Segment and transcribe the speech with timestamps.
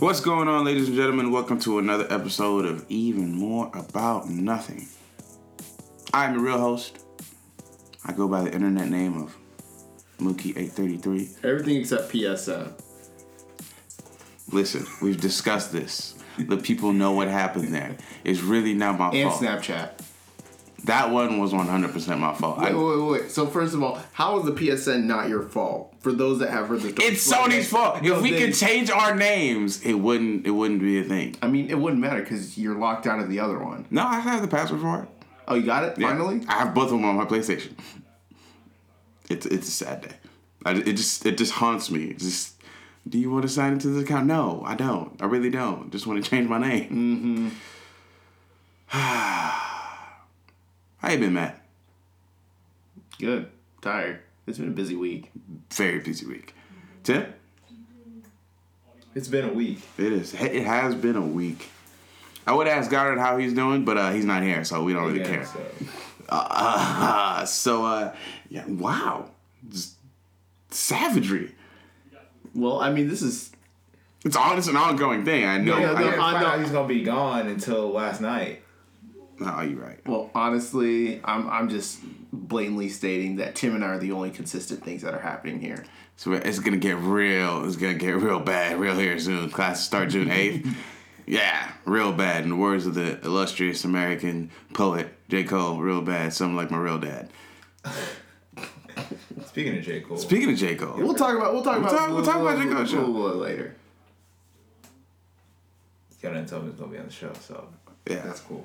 [0.00, 1.32] What's going on, ladies and gentlemen?
[1.32, 4.86] Welcome to another episode of Even More About Nothing.
[6.14, 7.04] I'm your real host.
[8.04, 9.36] I go by the internet name of
[10.20, 11.44] Mookie833.
[11.44, 12.80] Everything except PSN.
[14.52, 16.14] Listen, we've discussed this.
[16.38, 17.96] The people know what happened there.
[18.22, 19.42] It's really not my And fault.
[19.42, 19.98] Snapchat.
[20.88, 22.58] That one was 100% my fault.
[22.58, 23.30] Wait, I- wait, wait.
[23.30, 25.94] So first of all, how is the PSN not your fault?
[26.00, 27.08] For those that have heard the story.
[27.08, 28.02] it's Sony's fault.
[28.02, 30.46] If we could change our names, it wouldn't.
[30.46, 31.36] It wouldn't be a thing.
[31.42, 33.84] I mean, it wouldn't matter because you're locked out of the other one.
[33.90, 35.08] No, I have the password for it.
[35.46, 36.08] Oh, you got it Yeah.
[36.08, 36.40] finally.
[36.48, 37.72] I have both of them on my PlayStation.
[39.28, 40.14] It's it's a sad day.
[40.64, 42.04] I, it just it just haunts me.
[42.04, 42.54] It's just,
[43.06, 44.26] do you want to sign into this account?
[44.26, 45.20] No, I don't.
[45.20, 45.92] I really don't.
[45.92, 47.52] Just want to change my name.
[48.90, 49.58] Mm-hmm.
[50.98, 51.60] How you been, Matt?
[53.18, 53.50] Good.
[53.80, 54.20] Tired.
[54.46, 55.30] It's been a busy week.
[55.72, 56.54] Very busy week.
[57.04, 57.32] Tim?
[59.14, 59.80] It's been a week.
[59.96, 60.34] It is.
[60.34, 61.70] It has been a week.
[62.46, 65.04] I would ask Goddard how he's doing, but uh, he's not here, so we don't
[65.06, 65.46] really Again, care.
[65.46, 65.60] so.
[66.28, 68.14] Uh, so uh,
[68.48, 69.30] yeah, wow,
[69.68, 69.94] just
[70.70, 71.54] savagery.
[72.54, 73.50] Well, I mean, this is
[74.24, 74.56] It's on.
[74.56, 75.44] It's an ongoing thing.
[75.44, 75.78] I know.
[75.78, 76.00] Yeah, I, I
[76.40, 76.62] no, I know.
[76.62, 78.62] he's gonna be gone until last night.
[79.40, 79.98] No, you're right.
[80.06, 82.00] well, honestly, I'm I'm just
[82.32, 85.84] blatantly stating that Tim and I are the only consistent things that are happening here.
[86.16, 87.64] So it's gonna get real.
[87.64, 89.50] It's gonna get real bad real here soon.
[89.50, 90.66] Classes start June eighth.
[91.26, 92.42] yeah, real bad.
[92.44, 95.44] In the words of the illustrious American poet J.
[95.44, 96.32] Cole, real bad.
[96.32, 97.30] Something like my real dad.
[99.46, 100.00] Speaking of J.
[100.00, 100.74] Cole, Speaking of J.
[100.74, 102.68] Cole, We'll talk about we'll talk We'll about talk- we'll talk about J.
[102.74, 103.04] Cole show.
[103.04, 103.74] a little later.
[106.22, 107.68] y'all didn't tell me he's gonna be on the show, so
[108.08, 108.16] yeah.
[108.22, 108.64] that's cool.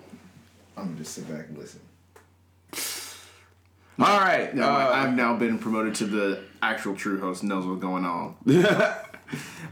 [0.78, 1.80] I'm gonna just sit back and listen.
[4.00, 4.54] All right.
[4.56, 7.44] No, uh, I've now been promoted to the actual true host.
[7.44, 8.36] Knows what's going on.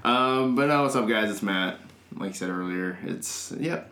[0.04, 1.32] um, but no, what's up, guys?
[1.32, 1.80] It's Matt.
[2.16, 3.90] Like I said earlier, it's yep.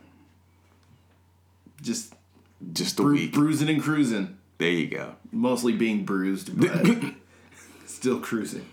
[1.82, 2.14] Just
[2.74, 3.34] just a bru- week.
[3.34, 4.38] bruising and cruising.
[4.58, 5.16] there you go.
[5.32, 7.14] Mostly being bruised, but
[7.86, 8.66] still cruising.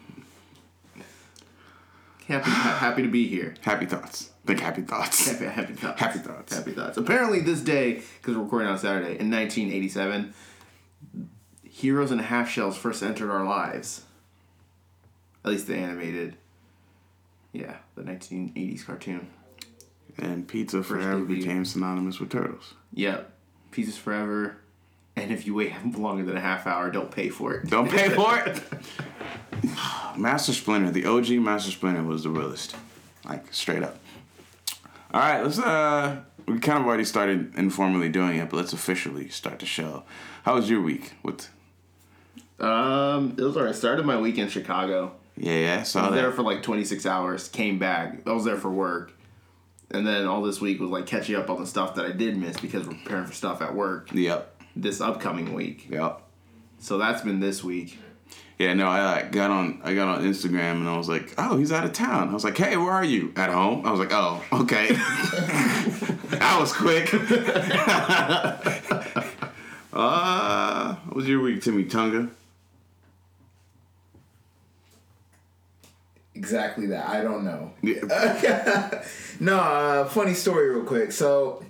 [2.26, 3.54] Happy, happy to be here.
[3.62, 4.30] Happy thoughts.
[4.46, 5.28] Think happy thoughts.
[5.28, 6.00] Happy, happy thoughts.
[6.00, 6.56] Happy thoughts.
[6.56, 6.96] Happy thoughts.
[6.96, 10.32] Apparently, this day, because we're recording on Saturday, in 1987,
[11.64, 14.04] Heroes and Half Shells first entered our lives.
[15.44, 16.36] At least the animated.
[17.52, 19.28] Yeah, the 1980s cartoon.
[20.18, 21.36] And pizza forever debut.
[21.38, 22.74] became synonymous with turtles.
[22.94, 23.32] Yep.
[23.72, 24.58] Pieces Forever.
[25.16, 27.68] And if you wait longer than a half hour, don't pay for it.
[27.68, 28.62] Don't pay for it.
[30.16, 32.76] Master Splinter, the OG Master Splinter was the realest.
[33.24, 33.98] Like straight up.
[35.12, 39.28] All right, let's uh we kind of already started informally doing it, but let's officially
[39.28, 40.04] start the show.
[40.44, 41.14] How was your week?
[41.22, 41.48] What
[42.60, 43.74] Um, it was alright.
[43.74, 45.12] Started my week in Chicago.
[45.36, 48.20] Yeah, yeah, I I saw was there for like 26 hours, came back.
[48.26, 49.12] I was there for work.
[49.90, 52.36] And then all this week was like catching up on the stuff that I did
[52.36, 54.62] miss because we're preparing for stuff at work Yep.
[54.74, 55.88] this upcoming week.
[55.90, 56.22] Yep.
[56.78, 57.98] So that's been this week.
[58.58, 61.58] Yeah, no, I like, got on I got on Instagram and I was like, "Oh,
[61.58, 63.84] he's out of town." I was like, "Hey, where are you?" At home.
[63.84, 64.88] I was like, "Oh, okay."
[66.30, 67.12] that was quick.
[69.92, 72.30] uh, what was your week, Timmy Tunga?
[76.34, 77.08] Exactly that.
[77.08, 77.72] I don't know.
[77.82, 79.02] Yeah.
[79.38, 81.12] No, uh, funny story, real quick.
[81.12, 81.62] So,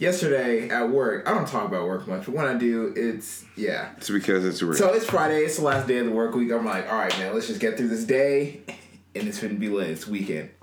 [0.00, 3.90] yesterday at work, I don't talk about work much, but when I do, it's yeah.
[3.98, 4.76] It's because it's real.
[4.76, 5.44] So it's Friday.
[5.44, 6.50] It's the last day of the work week.
[6.50, 8.62] I'm like, all right, man, let's just get through this day,
[9.14, 9.90] and it's gonna be lit.
[9.90, 10.50] It's weekend.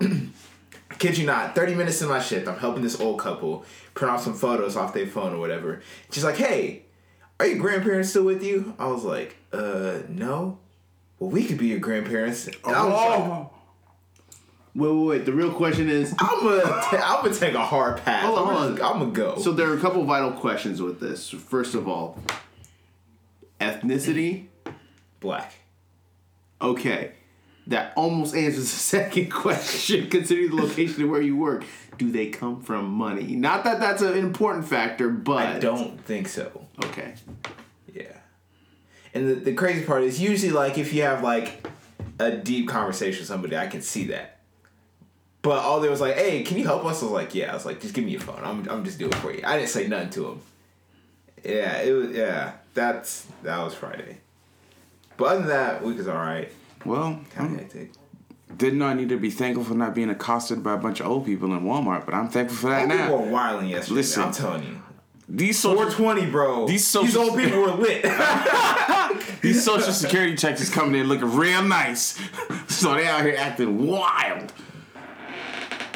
[0.90, 4.12] I kid you not, 30 minutes in my shift, I'm helping this old couple print
[4.12, 5.82] off some photos off their phone or whatever.
[6.10, 6.84] She's like, hey,
[7.38, 8.74] are your grandparents still with you?
[8.78, 10.58] I was like, uh, no.
[11.18, 12.46] Well, we could be your grandparents.
[12.46, 13.50] And I was like, oh,
[14.78, 15.24] Wait, wait, wait.
[15.24, 16.62] The real question is I'm gonna,
[16.92, 18.24] I'm gonna take a hard pass.
[18.24, 19.38] Hold on, I'm, hold gonna- I'm gonna go.
[19.40, 21.30] so there are a couple vital questions with this.
[21.30, 22.16] First of all,
[23.60, 24.46] ethnicity.
[25.20, 25.52] black.
[26.60, 27.12] Okay.
[27.66, 31.64] That almost answers the second question, considering the location of where you work.
[31.98, 33.34] Do they come from money?
[33.34, 36.66] Not that that's an important factor, but I don't think so.
[36.84, 37.14] Okay.
[37.92, 38.16] Yeah.
[39.12, 41.66] And the, the crazy part is usually like if you have like
[42.20, 44.37] a deep conversation with somebody, I can see that.
[45.48, 47.54] But all they was like, "Hey, can you help us?" I was like, "Yeah." I
[47.54, 48.40] was like, "Just give me your phone.
[48.44, 50.40] I'm I'm just doing it for you." I didn't say nothing to him.
[51.42, 52.10] Yeah, it was.
[52.10, 54.18] Yeah, that's that was Friday.
[55.16, 56.52] But other than that, week is all right.
[56.84, 57.92] well, Kind of hectic.
[58.56, 61.06] didn't know I need to be thankful for not being accosted by a bunch of
[61.06, 63.16] old people in Walmart, but I'm thankful for that People now.
[63.16, 63.94] were wilding yesterday.
[63.96, 64.22] Listen.
[64.24, 64.82] I'm telling you.
[65.30, 66.66] These social, 420, bro.
[66.68, 68.02] These social, These, old people were lit.
[69.42, 72.18] these social security checks is coming in looking real nice,
[72.68, 74.52] so they out here acting wild.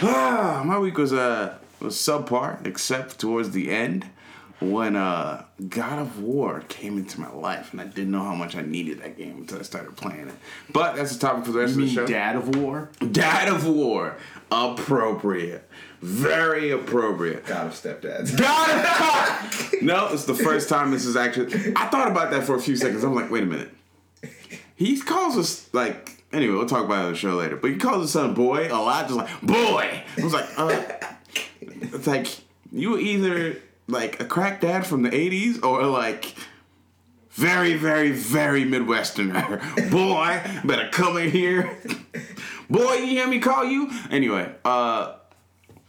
[0.03, 4.07] Ah, my week was uh was subpar, except towards the end
[4.61, 8.57] when uh God of War came into my life, and I didn't know how much
[8.57, 10.35] I needed that game until I started playing it.
[10.73, 12.07] But that's the topic for the rest You of the show.
[12.07, 12.91] Dad of War?
[13.11, 14.17] Dad of War,
[14.51, 15.69] appropriate,
[16.01, 17.47] very appropriate.
[17.47, 18.37] God of stepdads.
[18.39, 19.45] God
[19.75, 21.75] of No, it's the first time this is actually.
[21.77, 23.05] I thought about that for a few seconds.
[23.05, 23.71] I'm like, wait a minute.
[24.75, 26.22] He calls us like.
[26.33, 27.57] Anyway, we'll talk about it on the show later.
[27.57, 30.03] But he calls his son boy a lot, just like boy.
[30.19, 30.83] I was like, uh,
[31.61, 32.29] it's like
[32.71, 33.57] you were either
[33.89, 36.35] like a crack dad from the '80s or like
[37.33, 39.91] very, very, very Midwesterner.
[39.91, 41.79] boy, better come in here.
[42.71, 43.91] boy, you hear me call you?
[44.11, 45.15] Anyway, uh,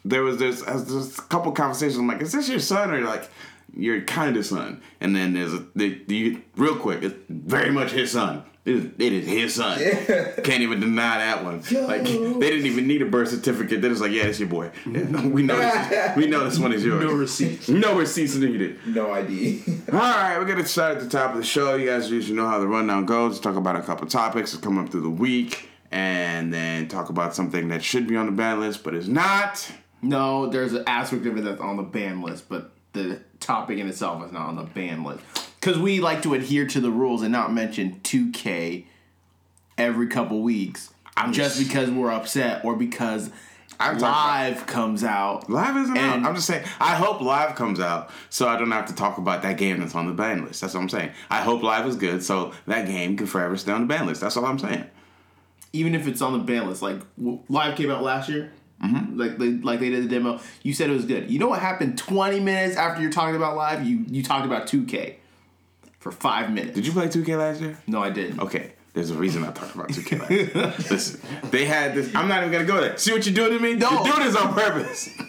[0.05, 1.97] there was this, there's a couple conversations.
[1.97, 3.29] I'm like, is this your son or like
[3.75, 4.81] your kind of son?
[5.01, 8.43] And then there's a the, the real quick, it's very much his son.
[8.65, 9.77] It is, it is his son.
[10.43, 11.57] Can't even deny that one.
[11.85, 13.81] Like they didn't even need a birth certificate.
[13.81, 14.71] They're just like, yeah, it's your boy.
[14.89, 17.03] Yeah, we know this, we know this one is yours.
[17.03, 17.67] No receipts.
[17.67, 18.79] No receipts needed.
[18.87, 19.63] no ID.
[19.91, 21.75] All right, we're gonna start at the top of the show.
[21.75, 23.37] You guys usually know how the rundown goes.
[23.41, 27.35] Talk about a couple topics that come up through the week, and then talk about
[27.35, 29.69] something that should be on the ban list but is not.
[30.01, 33.89] No, there's an aspect of it that's on the ban list, but the topic in
[33.89, 35.21] itself is not on the ban list.
[35.63, 38.83] Because we like to adhere to the rules and not mention 2K
[39.77, 43.29] every couple weeks I'm just because we're upset or because
[43.79, 45.49] I'm talking about- live comes out.
[45.49, 46.25] Live isn't out.
[46.25, 46.65] I'm just saying.
[46.81, 49.95] I hope live comes out so I don't have to talk about that game that's
[49.95, 50.59] on the ban list.
[50.59, 51.11] That's what I'm saying.
[51.29, 54.19] I hope live is good so that game can forever stay on the ban list.
[54.19, 54.83] That's all I'm saying.
[55.71, 56.99] Even if it's on the ban list, like
[57.47, 58.51] live came out last year.
[58.83, 59.17] Mm-hmm.
[59.17, 60.41] Like they like they did the demo.
[60.61, 61.31] You said it was good.
[61.31, 63.87] You know what happened 20 minutes after you're talking about live?
[63.87, 65.15] You you talked about 2K
[66.03, 66.75] for five minutes.
[66.75, 67.77] Did you play 2K last year?
[67.87, 68.41] No, I didn't.
[68.41, 68.73] Okay.
[68.93, 70.73] There's a reason I talked about 2K last year.
[70.91, 72.13] Listen, they had this.
[72.13, 72.97] I'm not even gonna go there.
[72.97, 73.75] See what you're doing to me?
[73.75, 73.89] No.
[73.89, 75.09] You're doing this on purpose.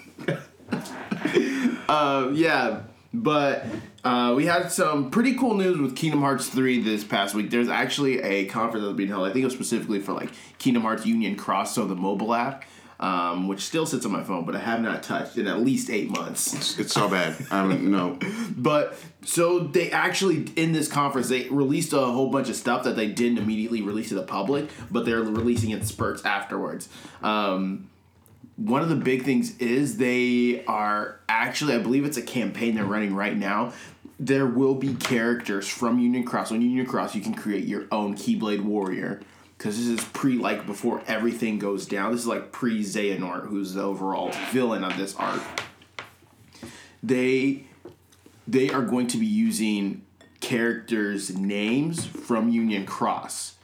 [1.86, 2.80] Uh, yeah,
[3.12, 3.66] but
[4.04, 7.50] uh, we had some pretty cool news with Kingdom Hearts 3 this past week.
[7.50, 9.28] There's actually a conference that's being held.
[9.28, 12.64] I think it was specifically for like Kingdom Hearts Union Cross, so the mobile app,
[13.04, 15.90] um, which still sits on my phone, but I have not touched in at least
[15.90, 16.78] eight months.
[16.78, 17.36] It's so bad.
[17.50, 18.18] I don't know.
[18.56, 22.96] But so they actually in this conference they released a whole bunch of stuff that
[22.96, 26.88] they didn't immediately release to the public, but they're releasing in spurts afterwards.
[27.22, 27.90] Um,
[28.56, 32.84] one of the big things is they are actually, I believe it's a campaign they're
[32.84, 33.74] running right now.
[34.18, 36.52] There will be characters from Union Cross.
[36.52, 39.20] On Union Cross, you can create your own Keyblade Warrior.
[39.56, 42.12] Because this is pre, like, before everything goes down.
[42.12, 45.42] This is like pre Xehanort, who's the overall villain of this arc.
[47.02, 47.64] They
[48.46, 50.02] they are going to be using
[50.40, 53.54] characters' names from Union Cross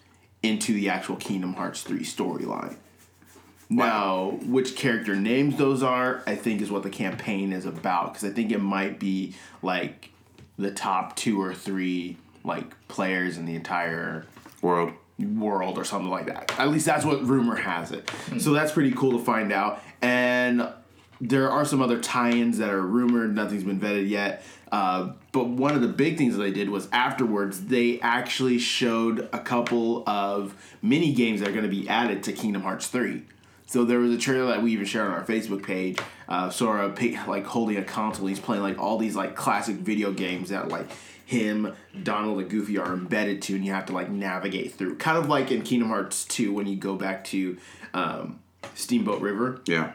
[0.43, 2.77] into the actual Kingdom Hearts 3 storyline.
[3.69, 8.29] Now, which character names those are, I think is what the campaign is about because
[8.29, 10.11] I think it might be like
[10.59, 14.27] the top two or three like players in the entire
[14.63, 14.93] World.
[15.27, 16.59] World or something like that.
[16.59, 18.11] At least that's what rumor has it.
[18.39, 19.83] So that's pretty cool to find out.
[20.03, 20.69] And
[21.21, 23.35] there are some other tie-ins that are rumored.
[23.35, 24.43] Nothing's been vetted yet.
[24.73, 29.29] Uh, but one of the big things that they did was afterwards they actually showed
[29.33, 33.25] a couple of mini games that are going to be added to Kingdom Hearts three.
[33.67, 35.99] So there was a trailer that we even shared on our Facebook page.
[36.29, 36.95] Uh, Sora
[37.27, 40.89] like holding a console, he's playing like all these like classic video games that like
[41.31, 41.73] him,
[42.03, 44.97] Donald, and Goofy are embedded to, and you have to like navigate through.
[44.97, 47.57] Kind of like in Kingdom Hearts two when you go back to
[47.95, 48.41] um,
[48.75, 49.93] Steamboat River, Yeah.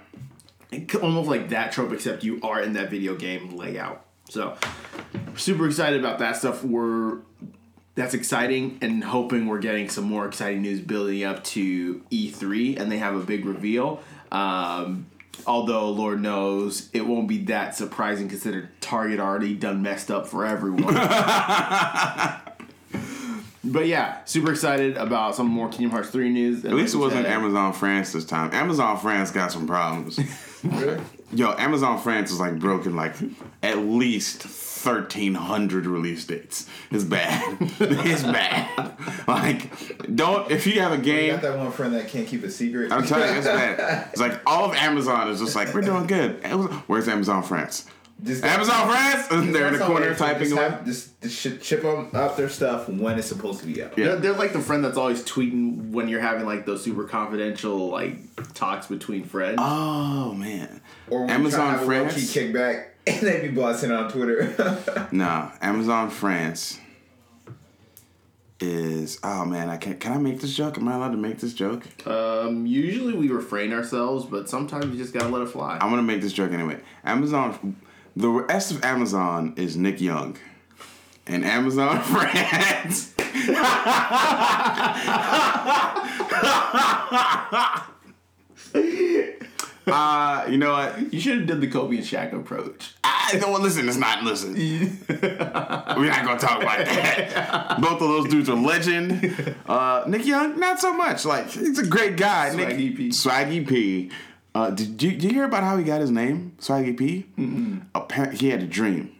[1.01, 4.06] Almost like that trope, except you are in that video game layout.
[4.30, 4.58] So
[5.36, 6.63] super excited about that stuff.
[6.63, 7.20] We're
[7.96, 12.92] that's exciting and hoping we're getting some more exciting news building up to E3 and
[12.92, 14.01] they have a big reveal.
[14.32, 15.06] Um,
[15.46, 20.46] although Lord knows it won't be that surprising considering Target already done messed up for
[20.46, 20.94] everyone.
[23.63, 26.65] but yeah, super excited about some more Kingdom Hearts 3 news.
[26.65, 28.54] At least it wasn't Amazon France this time.
[28.54, 30.20] Amazon France got some problems.
[30.63, 31.01] really?
[31.34, 33.15] Yo, Amazon France is like broken like
[33.63, 36.67] at least thirteen hundred release dates.
[36.91, 37.58] It's bad.
[37.79, 38.94] it's bad.
[39.27, 41.32] Like, don't if you have a You game.
[41.34, 42.91] got that one friend that can't keep a secret.
[42.91, 44.08] I'm telling you, it's bad.
[44.12, 46.46] It's like all of Amazon is just like we're doing good.
[46.88, 47.86] Where's Amazon France?
[48.24, 50.63] Just- Amazon France, and they're in the corner typing just away.
[50.69, 53.98] have- Just, just ship, ship them up their stuff when it's supposed to be out.
[53.98, 54.05] Yeah.
[54.05, 57.89] They're, they're like the friend that's always tweeting when you're having like those super confidential
[57.89, 58.17] like
[58.53, 59.57] talks between friends.
[59.62, 62.13] Oh man, Or when Amazon you try to have France?
[62.13, 65.07] a low-key kickback and they be blasting on Twitter.
[65.12, 66.79] no, Amazon France
[68.62, 70.77] is oh man, I can't can I make this joke?
[70.77, 71.84] Am I allowed to make this joke?
[72.07, 75.77] Um, usually we refrain ourselves, but sometimes you just gotta let it fly.
[75.81, 76.79] I'm gonna make this joke anyway.
[77.03, 77.75] Amazon,
[78.15, 80.38] the rest of Amazon is Nick Young,
[81.27, 83.13] and Amazon France.
[89.88, 91.13] uh, you know what?
[91.13, 92.93] You should have done the Kobe and Shaq approach.
[93.03, 93.88] I don't listen.
[93.88, 94.53] It's not listen.
[95.10, 97.81] We're not gonna talk about that.
[97.81, 99.55] Both of those dudes are legend.
[99.67, 101.25] Uh, Nick Young, not so much.
[101.25, 102.51] Like he's a great guy.
[102.51, 103.10] Swaggy Nick, P.
[103.10, 104.12] Swaggy P.
[104.55, 107.25] Uh, did you did you hear about how he got his name, Swaggy P?
[107.38, 107.79] Mm-hmm.
[107.93, 109.12] Apparently, he had a dream.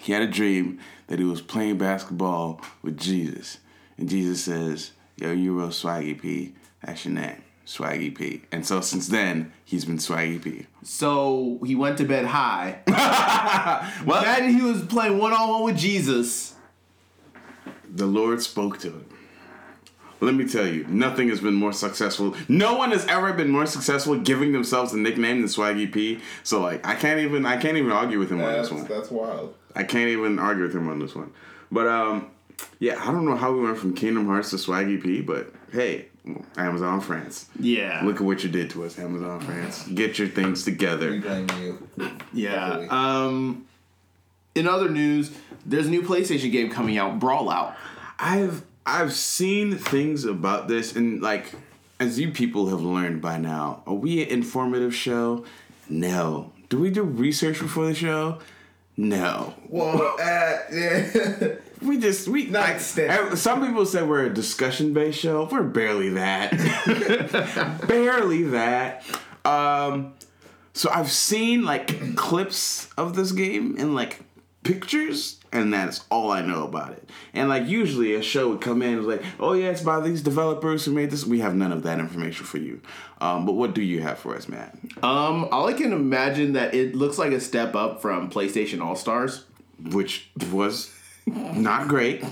[0.00, 3.58] He had a dream that he was playing basketball with Jesus,
[3.96, 6.54] and Jesus says, "Yo, you real Swaggy P.
[6.84, 10.66] That's your name, Swaggy P." And so since then, he's been Swaggy P.
[10.82, 12.80] So he went to bed high.
[14.04, 16.54] Well, Imagine he was playing one on one with Jesus.
[17.88, 19.06] the Lord spoke to him.
[20.22, 22.36] Let me tell you, nothing has been more successful.
[22.48, 26.20] No one has ever been more successful giving themselves a nickname than Swaggy P.
[26.44, 28.86] So like, I can't even, I can't even argue with him on this one.
[28.86, 29.54] that's wild.
[29.74, 31.32] I can't even argue with him on this one.
[31.72, 32.30] But um,
[32.78, 36.06] yeah, I don't know how we went from Kingdom Hearts to Swaggy P, but hey,
[36.56, 37.48] Amazon France.
[37.58, 38.02] Yeah.
[38.04, 39.88] Look at what you did to us, Amazon France.
[39.88, 41.18] Get your things together.
[41.18, 41.88] blame you.
[42.32, 42.50] yeah.
[42.68, 42.88] Definitely.
[42.90, 43.66] Um,
[44.54, 45.32] in other news,
[45.66, 47.74] there's a new PlayStation game coming out, Brawlout.
[48.18, 51.52] I've I've seen things about this and like
[52.00, 55.44] as you people have learned by now, are we an informative show?
[55.88, 56.52] No.
[56.68, 58.38] Do we do research before the show?
[58.96, 59.54] No.
[59.68, 61.54] Well, uh, yeah.
[61.80, 62.80] We just we Not like,
[63.36, 65.48] some people say we're a discussion based show.
[65.50, 66.52] We're barely that.
[67.88, 69.04] barely that.
[69.44, 70.14] Um
[70.74, 74.20] so I've seen like clips of this game and like
[74.62, 77.08] pictures and that's all I know about it.
[77.34, 80.22] And like usually a show would come in and like, "Oh yeah, it's by these
[80.22, 82.80] developers who made this." We have none of that information for you.
[83.20, 84.76] Um, but what do you have for us, Matt?
[85.02, 88.96] Um, all I can imagine that it looks like a step up from PlayStation All
[88.96, 89.44] Stars.
[89.90, 90.94] Which was
[91.26, 92.24] not great,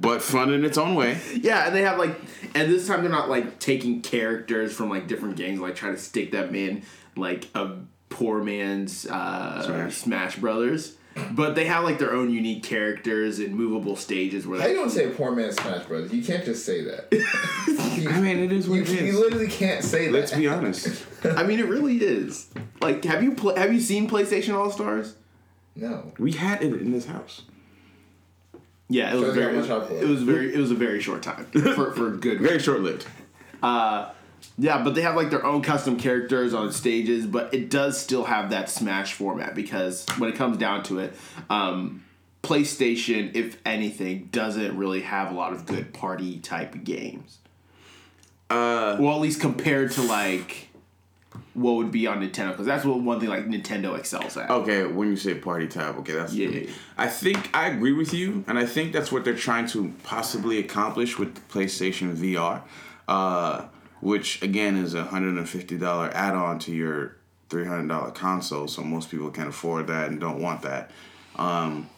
[0.00, 1.18] but fun in its own way.
[1.34, 2.18] Yeah, and they have like,
[2.54, 6.00] and this time they're not like taking characters from like different games, like trying to
[6.00, 6.82] stick them in
[7.14, 7.76] like a
[8.08, 9.96] poor man's uh, Smash.
[9.96, 10.96] Smash Brothers.
[11.32, 14.78] But they have like their own unique characters and movable stages where How you they,
[14.78, 16.12] don't say poor man Smash Brothers?
[16.12, 17.08] You can't just say that.
[18.10, 20.12] I mean, it is what you, it you literally can't say that.
[20.12, 21.04] Let's be honest.
[21.24, 22.48] I mean, it really is.
[22.80, 25.14] Like, have you pl- have you seen PlayStation All Stars?
[25.76, 26.12] No.
[26.18, 27.42] We had it in this house.
[28.88, 29.56] Yeah, it was Shows very.
[29.56, 29.98] much I play.
[30.00, 30.54] It was very.
[30.54, 32.40] It was a very short time for for good.
[32.40, 33.06] Very short lived.
[33.62, 34.10] Uh,
[34.58, 38.24] Yeah, but they have like their own custom characters on stages, but it does still
[38.24, 41.16] have that Smash format because when it comes down to it,
[41.50, 42.04] um,
[42.42, 47.38] PlayStation, if anything, doesn't really have a lot of good party type games.
[48.50, 50.68] Uh, Well, at least compared to like
[51.54, 54.50] what would be on Nintendo, because that's what one thing like Nintendo excels at.
[54.50, 56.68] okay, when you say party type, okay, that's Yeah.
[56.98, 60.58] I think I agree with you, and I think that's what they're trying to possibly
[60.58, 62.62] accomplish with the PlayStation VR,
[63.08, 63.64] uh,
[64.02, 67.16] which again is a hundred and fifty dollar add on to your
[67.48, 68.66] three hundred dollar console.
[68.68, 70.90] So most people can't afford that and don't want that,
[71.36, 71.88] um,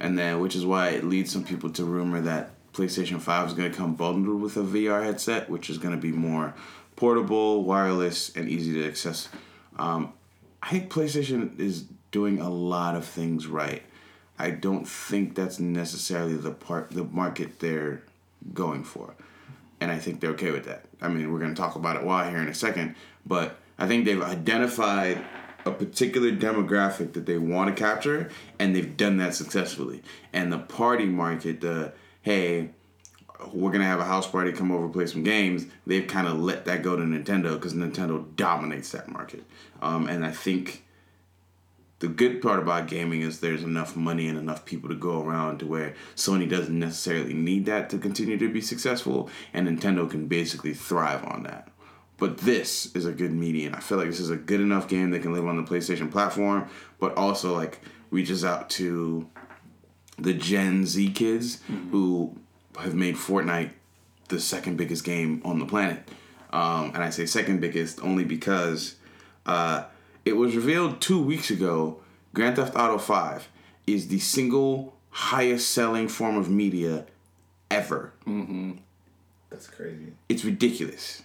[0.00, 3.54] and then which is why it leads some people to rumor that PlayStation Five is
[3.54, 6.54] going to come bundled with a VR headset, which is going to be more
[6.96, 9.28] portable, wireless, and easy to access.
[9.78, 10.14] Um,
[10.62, 13.82] I think PlayStation is doing a lot of things right.
[14.38, 18.02] I don't think that's necessarily the part the market they're
[18.54, 19.14] going for.
[19.80, 20.85] And I think they're okay with that.
[21.00, 23.86] I mean, we're going to talk about it why here in a second, but I
[23.86, 25.22] think they've identified
[25.64, 30.02] a particular demographic that they want to capture and they've done that successfully.
[30.32, 32.70] And the party market, the hey,
[33.52, 35.66] we're gonna have a house party, come over, play some games.
[35.86, 39.44] They've kind of let that go to Nintendo because Nintendo dominates that market.
[39.82, 40.85] Um, and I think
[41.98, 45.58] the good part about gaming is there's enough money and enough people to go around
[45.58, 50.26] to where Sony doesn't necessarily need that to continue to be successful, and Nintendo can
[50.26, 51.68] basically thrive on that.
[52.18, 53.74] But this is a good median.
[53.74, 56.10] I feel like this is a good enough game that can live on the PlayStation
[56.10, 59.28] platform, but also like reaches out to
[60.18, 61.60] the Gen Z kids
[61.90, 62.36] who
[62.78, 63.70] have made Fortnite
[64.28, 66.08] the second biggest game on the planet.
[66.52, 68.96] Um, and I say second biggest only because
[69.44, 69.84] uh,
[70.26, 72.00] it was revealed two weeks ago
[72.34, 73.48] Grand Theft Auto 5
[73.86, 77.06] is the single highest selling form of media
[77.70, 78.12] ever.
[78.26, 78.72] Mm-hmm.
[79.48, 80.12] That's crazy.
[80.28, 81.22] It's ridiculous.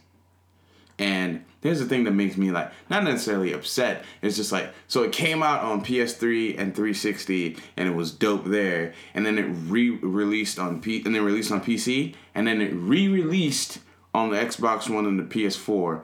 [0.98, 4.06] And here's the thing that makes me like not necessarily upset.
[4.22, 8.46] It's just like so it came out on PS3 and 360 and it was dope
[8.46, 12.72] there, and then it re-released on P and then released on PC, and then it
[12.74, 13.80] re-released
[14.14, 16.04] on the Xbox One and the PS4.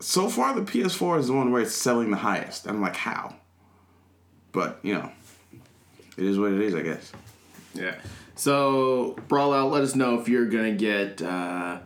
[0.00, 2.66] So far, the PS4 is the one where it's selling the highest.
[2.68, 3.34] I'm like, how?
[4.52, 5.10] But you know,
[6.16, 7.12] it is what it is, I guess.
[7.74, 7.94] Yeah.
[8.36, 11.78] So, Brawlout, let us know if you're going to get uh,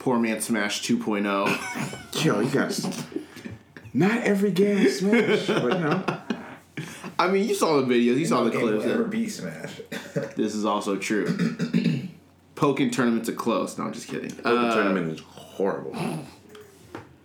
[0.00, 0.94] Poor Man Smash oh.
[0.96, 2.24] 2.0.
[2.24, 2.84] Yo, you guys.
[3.94, 6.04] Not every game is Smash, but you know.
[7.18, 8.86] I mean, you saw the videos, you saw the game will clips.
[8.86, 9.80] ever be Smash.
[10.36, 11.26] This is also true.
[12.56, 13.78] Pokken tournaments are close.
[13.78, 14.30] No, I'm just kidding.
[14.30, 15.94] The Uh, tournament is horrible.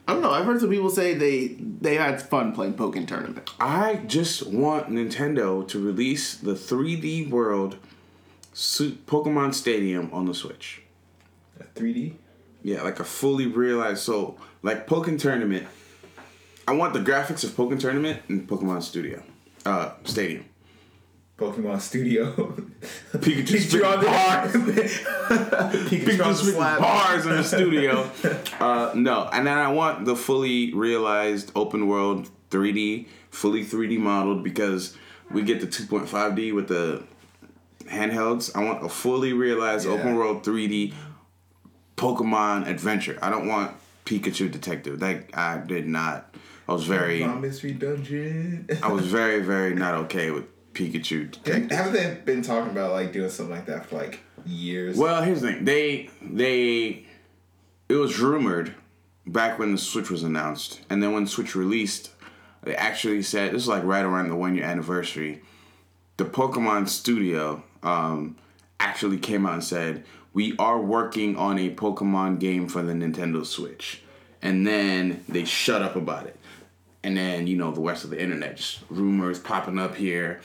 [0.08, 0.32] I don't know.
[0.32, 3.50] I've heard some people say they they had fun playing Pokemon tournament.
[3.60, 7.78] I just want Nintendo to release the 3D World
[8.54, 10.84] Pokemon Stadium on the Switch.
[11.60, 12.14] A 3D.
[12.62, 15.68] Yeah, like a fully realized so like Pokemon Tournament.
[16.68, 19.24] I want the graphics of Pokemon Tournament in Pokemon Studio.
[19.66, 20.46] Uh Stadium.
[21.38, 22.32] Pokemon Studio.
[23.14, 24.54] Pikachu Pikachu on bars.
[24.54, 26.80] Pikachu on the Pikachu slab.
[26.80, 28.10] bars in the studio.
[28.60, 34.44] Uh, no, and then I want the fully realized open world 3D, fully 3D modeled
[34.46, 34.96] because
[35.30, 37.04] we get the 2.5D with the
[37.86, 38.56] handhelds.
[38.56, 39.94] I want a fully realized Yeah.
[39.96, 40.94] open world 3D
[41.98, 43.20] Pokemon adventure.
[43.22, 43.72] I don't want
[44.06, 45.00] Pikachu Detective.
[45.02, 46.34] That I did not.
[46.68, 47.24] I was very.
[47.26, 48.68] Mystery Dungeon.
[48.82, 50.46] I was very very not okay with
[50.76, 51.72] Pikachu Detective.
[51.72, 54.98] Haven't they been talking about like doing something like that for like years?
[54.98, 55.66] Well, here's the thing.
[55.66, 57.06] They they
[57.90, 58.76] it was rumored
[59.26, 62.12] back when the Switch was announced, and then when Switch released,
[62.64, 65.42] they actually said this is like right around the one year anniversary.
[66.18, 68.36] The Pokemon Studio um,
[68.80, 73.46] actually came out and said we are working on a Pokemon game for the Nintendo
[73.46, 74.02] Switch,
[74.42, 76.38] and then they shut up about it.
[77.04, 80.42] And then you know the rest of the internet just rumors popping up here.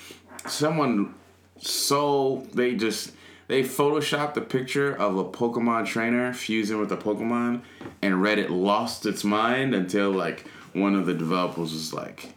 [0.47, 1.14] Someone
[1.59, 3.12] so they just
[3.48, 7.62] they photoshopped a picture of a Pokemon trainer fusing with a Pokemon,
[8.00, 12.33] and Reddit lost its mind until like one of the developers was like,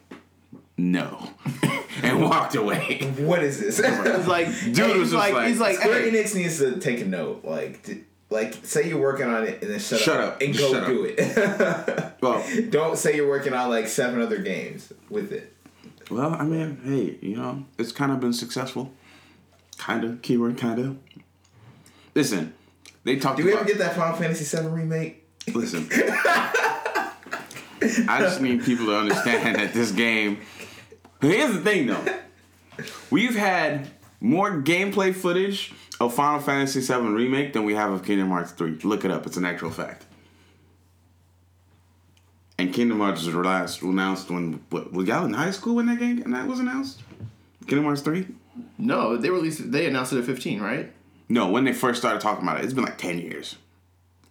[0.77, 1.29] "No,"
[2.01, 3.13] and walked away.
[3.19, 3.79] what is this?
[3.83, 6.99] It's like, Dude dude, was just like, like, he's like, Square Enix needs to take
[7.01, 7.45] a note.
[7.45, 10.41] Like, d- like say you're working on it and then shut, Shut up, up.
[10.41, 12.09] and go do it.
[12.23, 15.52] Well, Don't say you're working on like seven other games with it.
[16.09, 18.91] Well, I mean, hey, you know, it's kind of been successful.
[19.77, 20.97] Kind of keyword, kind of.
[22.15, 22.53] Listen,
[23.03, 23.61] they talked Do we about.
[23.61, 25.25] ever get that Final Fantasy VII remake?
[25.53, 25.87] Listen.
[28.07, 30.39] I just need people to understand that this game.
[31.21, 32.05] Here's the thing, though.
[33.09, 33.89] We've had
[34.21, 38.79] more gameplay footage of Final Fantasy VII Remake than we have of Kingdom Hearts 3.
[38.83, 40.05] Look it up, it's an actual fact.
[42.63, 44.63] And Kingdom Hearts was last announced when.
[44.69, 47.03] What, was y'all in high school when that game and that was announced?
[47.67, 48.25] Kingdom Hearts 3?
[48.77, 50.89] no, they released, they announced it at 15, right?
[51.27, 53.57] No, when they first started talking about it, it's been like 10 years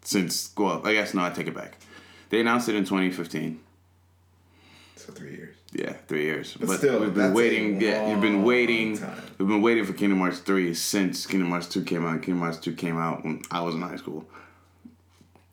[0.00, 0.50] since.
[0.56, 1.76] Well, I guess no, I take it back.
[2.30, 3.60] They announced it in 2015.
[4.96, 5.54] So three years.
[5.72, 6.56] Yeah, three years.
[6.58, 7.80] But, still, we've that's been a waiting.
[7.82, 8.96] Yeah, you've been waiting.
[8.96, 9.20] time.
[9.36, 12.22] We've been waiting for Kingdom Hearts three since Kingdom Hearts two came out.
[12.22, 14.24] Kingdom Hearts two came out when I was in high school.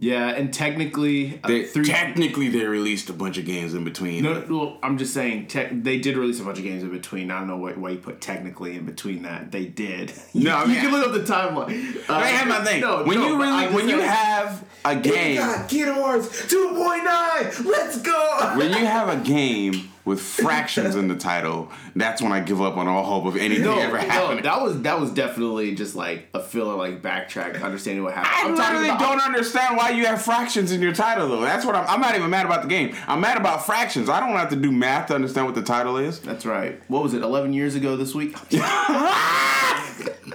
[0.01, 1.83] Yeah, and technically, uh, They three.
[1.83, 4.23] technically they released a bunch of games in between.
[4.23, 7.29] no, well, I'm just saying, tech, they did release a bunch of games in between.
[7.29, 9.51] I don't know why, why you put technically in between that.
[9.51, 10.13] They did.
[10.31, 12.09] You, No, I you can look up the timeline.
[12.09, 12.79] Uh, I have my thing.
[12.81, 17.65] No, when no, you really when you have a game got Kingdom Hearts 2.9.
[17.65, 18.53] Let's go.
[18.57, 22.75] when you have a game with fractions in the title, that's when I give up
[22.77, 24.43] on all hope of anything No, ever no, happening.
[24.43, 28.33] that was that was definitely just like a filler, like backtrack, understanding what happened.
[28.35, 31.41] I I'm literally about- don't understand why you have fractions in your title, though.
[31.41, 31.87] That's what I'm.
[31.87, 32.95] I'm not even mad about the game.
[33.07, 34.09] I'm mad about fractions.
[34.09, 36.19] I don't have to do math to understand what the title is.
[36.19, 36.81] That's right.
[36.89, 37.21] What was it?
[37.21, 38.35] Eleven years ago this week.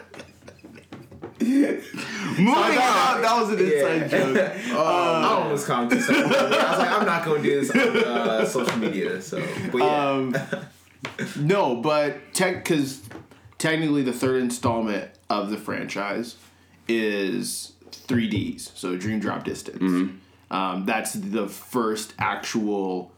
[1.41, 3.23] Moving that, on.
[3.23, 4.57] that was an inside joke.
[4.77, 6.25] I almost commented something.
[6.25, 9.21] I was like, I'm not going to do this on uh, social media.
[9.21, 10.09] So, but yeah.
[10.11, 10.37] Um,
[11.37, 13.03] no, but tech because
[13.59, 16.37] technically the third installment of the franchise
[16.89, 19.83] is 3Ds, so Dream Drop Distance.
[20.51, 23.11] Um, that's the first actual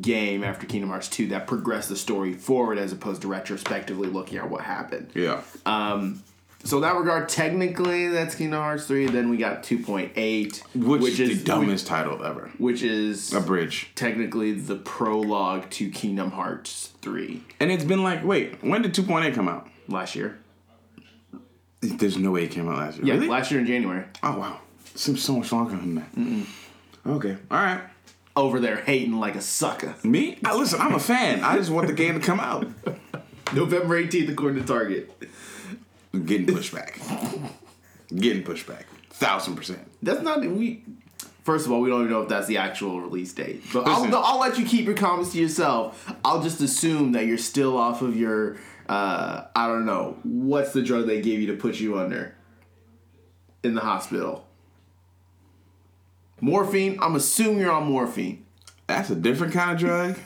[0.00, 4.38] game after Kingdom Hearts 2 that progressed the story forward as opposed to retrospectively looking
[4.38, 5.10] at what happened.
[5.14, 5.42] Yeah.
[6.64, 9.06] So that regard, technically that's Kingdom Hearts 3.
[9.06, 12.50] Then we got 2.8, Which, is the dumbest title ever.
[12.58, 13.92] Which is A bridge.
[13.94, 19.34] technically the prologue to Kingdom Hearts 3 And it's been like, wait, when did 2.8
[19.34, 19.68] come out?
[19.88, 20.38] last year.
[21.80, 23.06] There's no way it came out last year.
[23.06, 23.28] Yeah, Really?
[23.28, 24.04] last year in January.
[24.22, 24.60] oh, wow.
[24.94, 27.08] Seems so much longer than that.
[27.10, 27.36] Okay.
[27.50, 27.80] All right.
[28.36, 29.94] over there hating like a sucker.
[30.02, 30.38] Me?
[30.44, 31.44] I, listen, I'm a fan.
[31.44, 32.66] I just want the game to come out.
[33.54, 35.10] November 18th, according to Target.
[36.12, 36.98] Getting pushed back.
[38.14, 38.86] Getting pushed back.
[39.10, 39.80] Thousand percent.
[40.02, 40.84] That's not we.
[41.44, 43.62] First of all, we don't even know if that's the actual release date.
[43.72, 43.86] But.
[43.86, 46.12] I'll, I'll let you keep your comments to yourself.
[46.24, 48.56] I'll just assume that you're still off of your.
[48.88, 52.34] Uh, I don't know what's the drug they gave you to put you under
[53.62, 54.46] in the hospital.
[56.40, 56.98] Morphine.
[57.02, 58.44] I'm assuming you're on morphine.
[58.86, 60.18] That's a different kind of drug.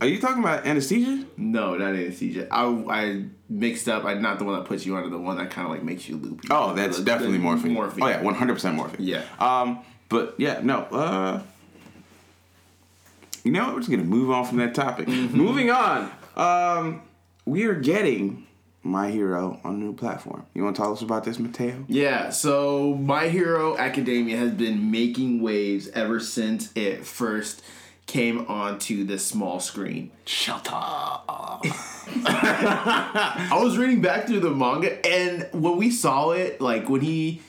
[0.00, 1.24] Are you talking about anesthesia?
[1.36, 2.48] No, not anesthesia.
[2.50, 4.04] I, I mixed up.
[4.04, 5.10] I'm not the one that puts you under.
[5.10, 6.48] The one that kind of like makes you loopy.
[6.50, 7.72] Oh, that's The- definitely the morphine.
[7.74, 8.02] Morphine.
[8.02, 9.06] Oh yeah, one hundred percent morphine.
[9.06, 9.24] Yeah.
[9.38, 10.78] Um, but yeah, no.
[10.84, 11.42] Uh,
[13.44, 13.74] you know what?
[13.74, 15.06] We're just gonna move on from that topic.
[15.08, 15.36] Mm-hmm.
[15.36, 16.10] Moving on.
[16.36, 17.02] Um,
[17.44, 18.46] we are getting
[18.82, 20.46] My Hero on a new platform.
[20.54, 21.84] You want to tell us about this, Mateo?
[21.88, 27.62] Yeah, so My Hero Academia has been making waves ever since it first
[28.10, 30.10] came onto the small screen.
[30.24, 31.24] Shut up.
[32.24, 37.40] I was reading back through the manga, and when we saw it, like when he,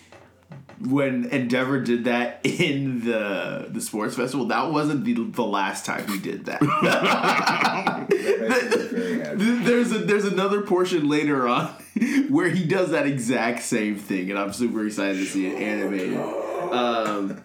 [0.80, 6.08] when Endeavor did that in the the sports festival, that wasn't the the last time
[6.08, 6.62] he did that.
[8.12, 11.70] Very there's a there's another portion later on
[12.30, 16.20] where he does that exact same thing, and I'm super excited to see it animated.
[16.72, 17.44] Um,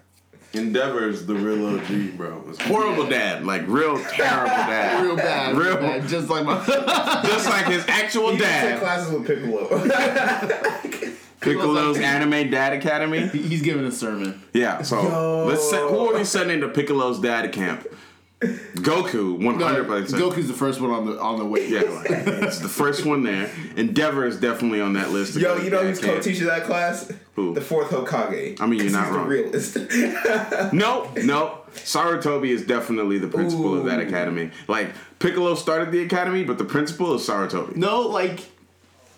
[0.56, 2.42] Endeavor's the real OG, bro.
[2.48, 6.64] It's horrible dad, like real terrible dad, real bad, real Real- bad, just like my.
[7.26, 8.78] just like his actual He took dad.
[8.80, 9.68] classes with Piccolo.
[11.40, 13.28] Piccolo's Anime Dad Academy.
[13.28, 14.42] He's giving a sermon.
[14.52, 15.44] Yeah, so Yo.
[15.46, 17.86] let's set, who are we sending to Piccolo's dad camp?
[18.40, 20.22] Goku, hundred percent.
[20.22, 21.68] Goku's the first one on the on the way.
[21.68, 23.50] Yeah, it's the first one there.
[23.76, 25.36] Endeavor is definitely on that list.
[25.36, 27.10] Yo, you know who's co-teaching that class?
[27.34, 27.54] Who?
[27.54, 28.60] The fourth Hokage.
[28.60, 29.26] I mean, you're not wrong.
[29.26, 29.76] Realist.
[30.74, 31.62] No, no.
[31.76, 34.50] Sarutobi is definitely the principal of that academy.
[34.68, 37.76] Like Piccolo started the academy, but the principal is Sarutobi.
[37.76, 38.40] No, like.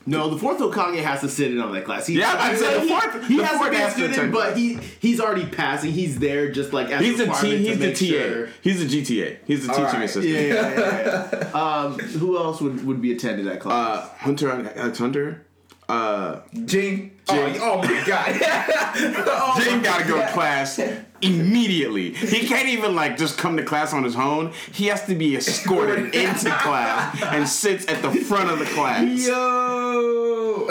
[0.09, 2.07] No, the fourth Hokage has to sit in on that class.
[2.07, 4.12] He, Yeah, I'd say the fourth- He, the has fourth to be a has to
[4.12, 5.92] student, but he he's already passing.
[5.92, 7.57] He's there just like as He's a the T.
[7.59, 7.97] He's the TA.
[8.23, 9.38] sure- He's the GTA.
[9.47, 10.05] He's the All teaching right.
[10.05, 10.35] assistant.
[10.35, 11.29] Yeah, yeah, yeah.
[11.53, 11.61] yeah.
[11.85, 14.05] um, who else would, would be attending that class?
[14.07, 15.44] Uh, Hunter X Hunter.
[15.88, 17.12] Uh, Ging.
[17.29, 17.61] Oh, Ging.
[17.62, 18.38] Oh, my god.
[18.42, 20.79] oh my gotta go to class
[21.22, 22.12] immediately.
[22.12, 24.53] He can't even like just come to class on his own.
[24.72, 29.27] He has to be escorted into class and sits at the front of the class.
[29.27, 30.66] Yo.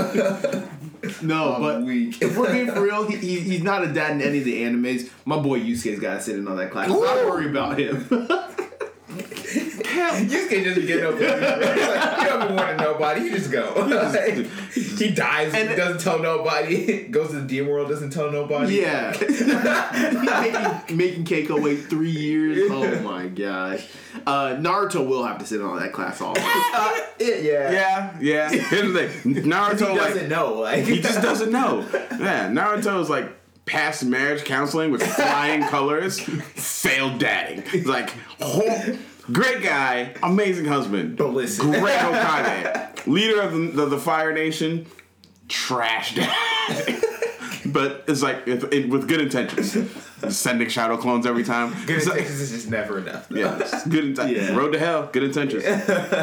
[1.21, 2.21] no, I'm but weak.
[2.21, 4.61] if we're being for real, he, he, he's not a dad in any of the
[4.61, 5.09] animes.
[5.25, 6.89] My boy Yusuke's got to sit in on that class.
[6.89, 8.07] I worry about him.
[10.27, 11.17] You can just get up.
[11.17, 13.21] He's like, you don't even want to nobody.
[13.21, 13.73] You just go.
[14.73, 15.53] he dies.
[15.53, 17.03] And- doesn't tell nobody.
[17.11, 17.89] Goes to the demon world.
[17.89, 18.75] Doesn't tell nobody.
[18.75, 19.11] yeah,
[20.87, 22.69] making, making Keiko wait three years.
[22.71, 23.85] Oh my gosh.
[24.25, 26.41] Uh, Naruto will have to sit in on that class also.
[26.43, 27.71] Uh, it- yeah.
[27.71, 28.49] Yeah, yeah.
[28.49, 29.33] Here's the thing.
[29.35, 30.53] He Naruto doesn't like know.
[30.59, 31.85] Like he just doesn't know.
[31.93, 33.31] Yeah, Naruto is like
[33.65, 37.61] past marriage counseling with flying colors, failed dadding.
[37.63, 38.63] He's like whole,
[39.31, 41.69] great guy, amazing husband, But listen.
[41.71, 44.85] great Hokage, leader of the, the, the Fire Nation,
[45.47, 46.35] trash dad.
[47.67, 49.75] but it's like it, it, with good intentions,
[50.29, 51.73] sending shadow clones every time.
[51.85, 53.27] Good So- intentions is just never enough.
[53.29, 54.49] yeah, it's good intentions.
[54.49, 54.55] Yeah.
[54.55, 55.63] Road to hell, good intentions.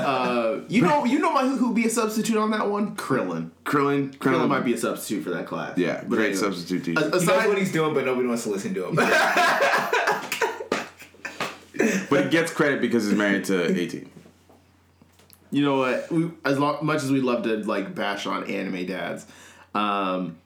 [0.05, 2.95] Uh, you know, you know my who would be a substitute on that one?
[2.97, 3.51] Krillin.
[3.65, 5.77] Krillin, Krillin, Krillin might be a substitute for that class.
[5.79, 6.37] yeah, But great anyway.
[6.41, 7.01] substitute teacher.
[7.01, 8.97] A- He knows what he's doing, but nobody wants to listen to him.
[12.11, 14.09] But he gets credit because he's married to 18.
[15.51, 16.11] you know what?
[16.11, 19.27] We, as much as we love to like bash on anime dads,
[19.75, 20.37] um,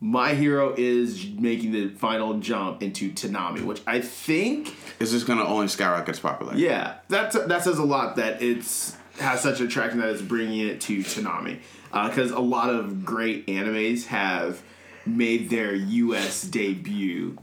[0.00, 5.44] my hero is making the final jump into Toonami, which I think, is just gonna
[5.44, 6.62] only skyrocket its popularity.
[6.62, 10.80] yeah, that that says a lot that it's has such attraction that it's bringing it
[10.82, 11.60] to Toonami,
[11.92, 14.62] because a lot of great animes have
[15.06, 16.42] made their U.S.
[16.42, 17.38] debut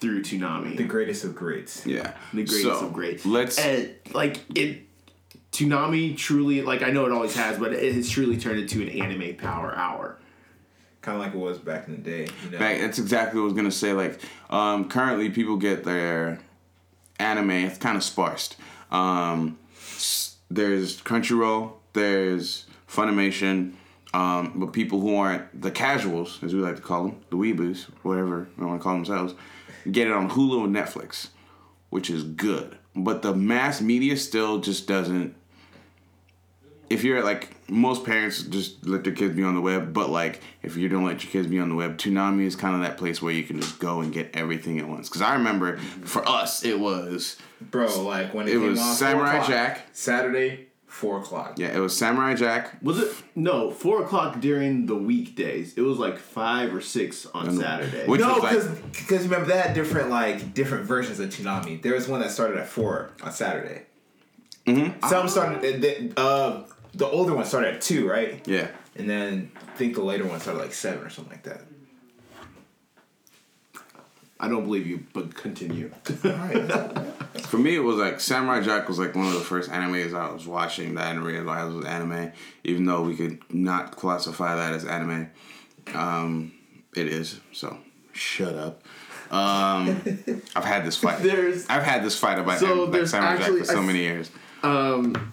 [0.00, 0.76] through Toonami.
[0.76, 1.84] the greatest of greats.
[1.86, 2.12] Yeah.
[2.32, 3.24] the greatest So, of greats.
[3.26, 3.58] Let's.
[3.58, 4.82] and like it
[5.52, 8.88] Toonami truly like I know it always has, but it has truly turned into an
[8.88, 10.18] anime power hour.
[11.00, 12.28] Kind of like it was back in the day.
[12.44, 12.58] You know?
[12.58, 13.92] back, that's exactly what I was gonna say.
[13.92, 16.40] Like, um, currently people get their
[17.18, 17.50] anime.
[17.52, 18.54] It's kind of sparse.
[18.90, 21.72] Um, s- there's Crunchyroll.
[21.92, 23.72] There's Funimation.
[24.14, 27.84] Um, but people who aren't the casuals, as we like to call them, the weeboos,
[28.02, 29.34] whatever they want to call themselves,
[29.92, 31.28] get it on Hulu and Netflix,
[31.90, 32.76] which is good.
[32.94, 35.34] But the mass media still just doesn't
[36.88, 40.40] if you're like most parents just let their kids be on the web, but like
[40.62, 42.96] if you don't let your kids be on the web, Toonami is kind of that
[42.96, 45.08] place where you can just go and get everything at once.
[45.08, 48.86] Because I remember for us it was Bro, like when it, It came was on,
[48.86, 49.86] 4 Samurai Jack.
[49.92, 50.65] Saturday,
[50.96, 51.58] four o'clock.
[51.58, 52.78] yeah it was Samurai Jack.
[52.82, 55.74] Was it no four o'clock during the weekdays?
[55.76, 58.06] It was like five or six on Saturday.
[58.06, 61.82] Which no, was like- because because remember they had different like different versions of Toonami.
[61.82, 63.82] There was one that started at four on Saturday.
[64.66, 65.06] Mm-hmm.
[65.08, 65.82] Some started.
[65.82, 68.42] The, uh, the older one started at two, right?
[68.48, 68.68] Yeah.
[68.96, 71.60] And then I think the later one started like seven or something like that.
[74.38, 75.90] I don't believe you, but continue.
[76.24, 77.02] All right.
[77.46, 80.30] For me, it was like Samurai Jack was like one of the first animes I
[80.32, 82.32] was watching that I didn't realize was anime,
[82.64, 85.30] even though we could not classify that as anime.
[85.94, 86.52] Um,
[86.94, 87.78] it is so.
[88.12, 88.82] Shut up.
[89.30, 90.00] Um,
[90.56, 91.22] I've had this fight.
[91.22, 94.00] There's- I've had this fight about So like Samurai actually- Jack for so I- many
[94.00, 94.30] years.
[94.62, 95.32] Um,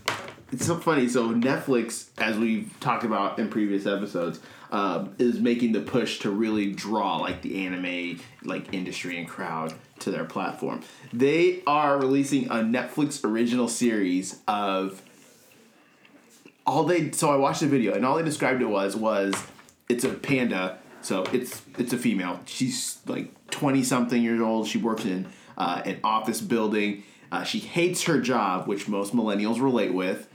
[0.51, 1.07] it's so funny.
[1.09, 4.39] So Netflix, as we've talked about in previous episodes,
[4.73, 9.71] um, is making the push to really draw like the anime like industry and crowd
[9.99, 10.81] to their platform.
[11.13, 15.01] They are releasing a Netflix original series of
[16.65, 17.11] all they.
[17.11, 19.35] So I watched the video and all they described it was was
[19.87, 20.79] it's a panda.
[21.01, 22.39] So it's it's a female.
[22.45, 24.67] She's like twenty something years old.
[24.67, 27.03] She works in uh, an office building.
[27.31, 30.27] Uh, she hates her job, which most millennials relate with,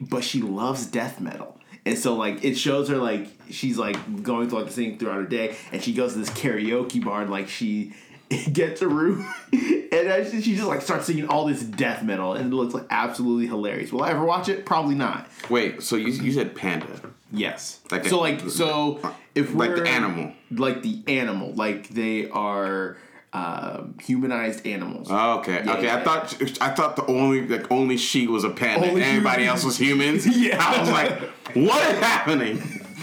[0.00, 1.58] but she loves death metal.
[1.86, 5.16] And so like it shows her like she's like going through like the thing throughout
[5.16, 7.92] her day, and she goes to this karaoke bar and like she
[8.52, 12.52] gets a room, and she she just like starts singing all this death metal, and
[12.52, 13.92] it looks like absolutely hilarious.
[13.92, 14.64] Will I ever watch it?
[14.64, 15.28] Probably not.
[15.50, 16.86] Wait, so you, you said panda?
[17.30, 17.80] Yes.
[17.90, 19.00] Like so a- like so
[19.34, 20.32] if Like the animal.
[20.50, 22.96] like the animal, like they are
[23.34, 25.08] um, humanized animals.
[25.10, 25.84] Oh, okay, Yeah, okay.
[25.86, 25.96] yeah.
[25.96, 28.86] I thought I thought the only like only she was a panda.
[28.88, 30.24] Only and everybody human- else was humans.
[30.36, 30.56] Yeah.
[30.58, 31.18] I was like,
[31.56, 32.58] what is happening?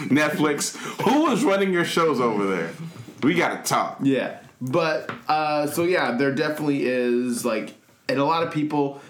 [0.08, 2.70] Netflix, who is running your shows over there?
[3.22, 3.98] We gotta talk.
[4.02, 7.74] Yeah, but uh, so yeah, there definitely is like,
[8.08, 9.00] and a lot of people,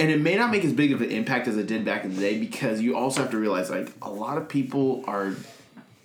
[0.00, 2.14] and it may not make as big of an impact as it did back in
[2.14, 5.34] the day because you also have to realize like a lot of people are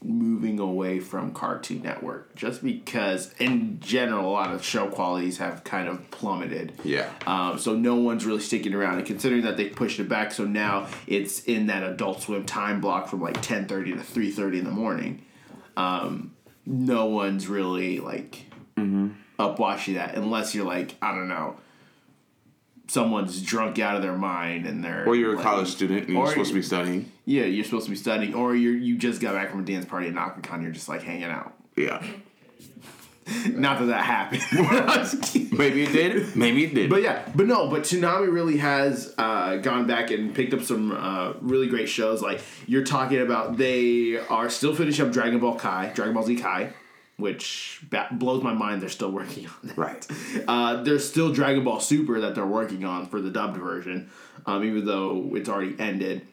[0.04, 5.64] moving away from Cartoon Network just because in general a lot of show qualities have
[5.64, 6.74] kind of plummeted.
[6.84, 7.10] Yeah.
[7.26, 10.46] Um, so no one's really sticking around, and considering that they pushed it back, so
[10.46, 14.60] now it's in that Adult Swim time block from like ten thirty to three thirty
[14.60, 15.24] in the morning.
[15.78, 16.36] Um,
[16.66, 18.46] no one's really like
[19.40, 21.58] up watching that unless you're like I don't know,
[22.88, 26.18] someone's drunk out of their mind and they're Or you're a like- college student and
[26.18, 27.12] you're supposed to be studying.
[27.26, 29.86] yeah, you're supposed to be studying, or you you just got back from a dance
[29.86, 31.54] party at NakaCon, you're just like hanging out.
[31.76, 32.04] Yeah.
[33.48, 34.42] Not that that happened.
[35.58, 36.36] Maybe it did.
[36.36, 36.90] Maybe it did.
[36.90, 40.92] But yeah, but no, but Toonami really has uh, gone back and picked up some
[40.92, 42.22] uh, really great shows.
[42.22, 46.36] Like you're talking about, they are still finishing up Dragon Ball Kai, Dragon Ball Z
[46.36, 46.74] Kai,
[47.18, 48.82] which ba- blows my mind.
[48.82, 49.78] They're still working on that.
[49.78, 50.08] Right.
[50.48, 54.10] Uh, there's still Dragon Ball Super that they're working on for the dubbed version,
[54.46, 56.28] um, even though it's already ended.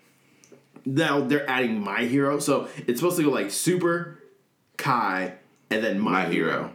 [0.85, 4.23] Now they're adding My Hero, so it's supposed to go like Super,
[4.77, 5.35] Kai,
[5.71, 6.51] and then My, My Hero.
[6.51, 6.73] Hero.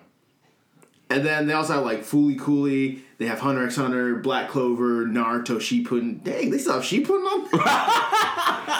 [1.09, 3.01] And then they also have like Fooly Cooley.
[3.17, 6.23] They have Hunter x Hunter, Black Clover, Naruto, Shippuden.
[6.23, 7.49] Dang, they still have Shippuden on.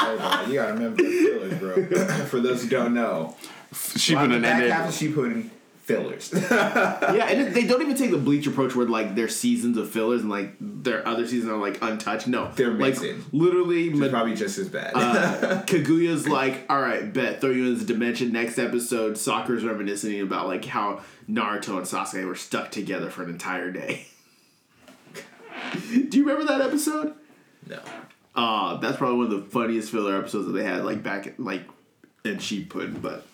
[0.07, 2.05] Oh, God, you gotta remember the fillers, bro.
[2.25, 3.35] For those who don't know,
[3.75, 4.71] she put the an back ended.
[4.71, 5.51] half of she put in
[5.83, 6.31] fillers.
[6.51, 10.21] yeah, and they don't even take the Bleach approach where like their seasons of fillers
[10.21, 12.27] and like their other seasons are like untouched.
[12.27, 13.23] No, They're like mixing.
[13.31, 13.89] literally.
[13.89, 14.93] It's Ma- probably just as bad.
[14.95, 18.31] uh, Kaguya's like, all right, bet throw you in this dimension.
[18.31, 23.29] Next episode, Sakura's reminiscing about like how Naruto and Sasuke were stuck together for an
[23.29, 24.07] entire day.
[26.09, 27.13] Do you remember that episode?
[27.67, 27.79] no.
[28.35, 31.39] Uh, that's probably one of the funniest filler episodes that they had, like back at,
[31.39, 31.61] like
[32.25, 33.25] in Shippuden, but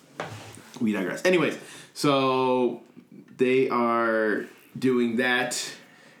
[0.80, 1.24] we digress.
[1.24, 1.58] Anyways,
[1.94, 2.82] so
[3.36, 4.46] they are
[4.78, 5.72] doing that.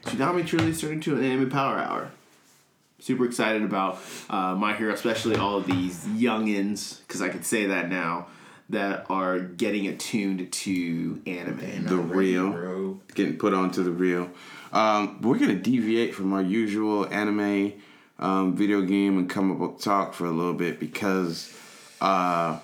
[0.04, 2.10] Toonami truly turning into an anime power hour.
[2.98, 3.98] Super excited about
[4.30, 8.28] uh, My Hero, especially all of these youngins, because I can say that now,
[8.70, 11.86] that are getting attuned to anime.
[11.86, 12.52] The real.
[12.52, 13.00] Bro.
[13.14, 14.30] Getting put onto the real.
[14.72, 17.74] Um, we're gonna deviate from our usual anime
[18.18, 21.54] um, video game and comic book talk for a little bit because
[22.00, 22.58] uh,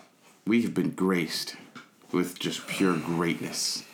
[0.47, 1.57] we have been graced
[2.13, 3.85] with just pure greatness.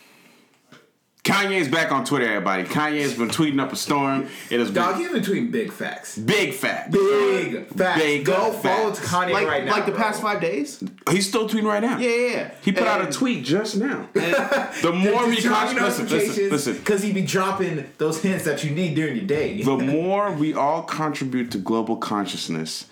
[1.24, 2.64] Kanye's back on Twitter, everybody.
[2.64, 4.28] Kanye's been tweeting up a storm.
[4.50, 6.18] It has Dog, been he's between big facts.
[6.18, 6.92] big facts.
[6.92, 7.98] Big facts.
[8.02, 8.98] Big Go facts.
[9.08, 9.72] follow Kanye Like, right now.
[9.72, 10.02] like the bro.
[10.02, 10.84] past five days?
[11.10, 11.96] He's still tweeting right now.
[11.96, 12.54] Yeah, yeah, yeah.
[12.62, 14.06] He put out a tweet just now.
[14.12, 16.74] the more we con- listen, listen, listen.
[16.76, 19.62] because he be dropping those hints that you need during your day.
[19.62, 22.84] the more we all contribute to global consciousness,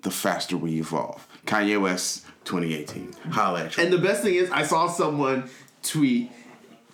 [0.00, 1.28] the faster we evolve.
[1.44, 3.14] Kanye West, 2018.
[3.30, 3.82] Holla at you.
[3.84, 5.48] And the best thing is, I saw someone
[5.82, 6.30] tweet,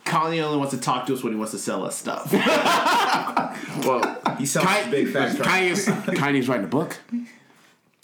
[0.05, 2.33] Kanye only wants to talk to us when he wants to sell us stuff.
[3.85, 5.39] well, He sells Kanye, big facts.
[5.39, 5.49] right?
[5.73, 6.99] Kanye's, Kanye's writing a book.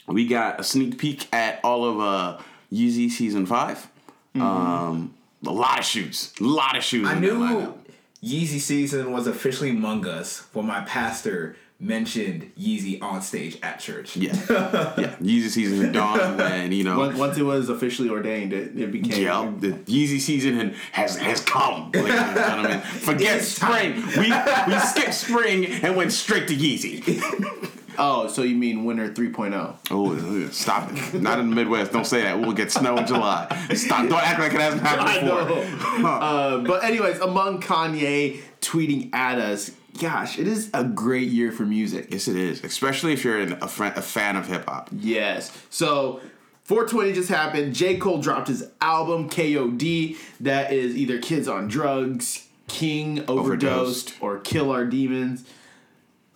[0.06, 2.38] We got a sneak peek at all of uh,
[2.72, 3.88] Yeezy season 5
[4.36, 6.32] Um, a lot of shoots.
[6.40, 7.08] A lot of shoots.
[7.08, 7.74] I knew.
[8.22, 14.16] Yeezy season was officially among us when my pastor mentioned Yeezy on stage at church.
[14.16, 14.32] Yeah.
[14.50, 15.16] yeah.
[15.20, 16.98] Yeezy season had dawned when, you know.
[16.98, 19.22] Once once it was officially ordained, it, it became.
[19.22, 22.80] Yeah, the Yeezy season had, has has come, ladies and gentlemen.
[22.80, 23.94] Forget It's spring.
[24.16, 24.32] We
[24.72, 27.72] we skipped spring and went straight to Yeezy.
[27.98, 29.76] Oh, so you mean winter 3.0?
[29.90, 31.14] Oh, stop it!
[31.22, 31.92] Not in the Midwest.
[31.92, 32.38] Don't say that.
[32.38, 33.46] We'll get snow in July.
[33.74, 34.08] Stop.
[34.08, 36.00] Don't act like it hasn't happened I before.
[36.00, 36.06] know.
[36.06, 41.64] uh, but anyways, among Kanye tweeting at us, gosh, it is a great year for
[41.64, 42.08] music.
[42.10, 42.62] Yes, it is.
[42.64, 44.88] Especially if you're an, a, friend, a fan of hip hop.
[44.92, 45.50] Yes.
[45.70, 46.20] So
[46.64, 47.74] 420 just happened.
[47.74, 47.96] J.
[47.96, 50.16] Cole dropped his album KOD.
[50.40, 54.14] That is either Kids on Drugs, King Overdosed, Overdosed.
[54.20, 55.48] or Kill Our Demons.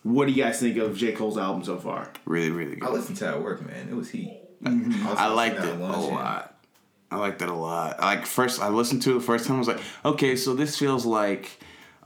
[0.03, 1.13] What do you guys think of J.
[1.13, 2.11] Cole's album so far?
[2.25, 3.89] Really, really I listened to it at work, man.
[3.89, 4.41] It was heat.
[4.63, 5.07] Mm-hmm.
[5.09, 6.15] I liked it a to that lunch, yeah.
[6.15, 6.65] lot.
[7.11, 8.01] I liked it a lot.
[8.01, 9.57] Like first, I listened to it the first time.
[9.57, 11.59] I was like, okay, so this feels like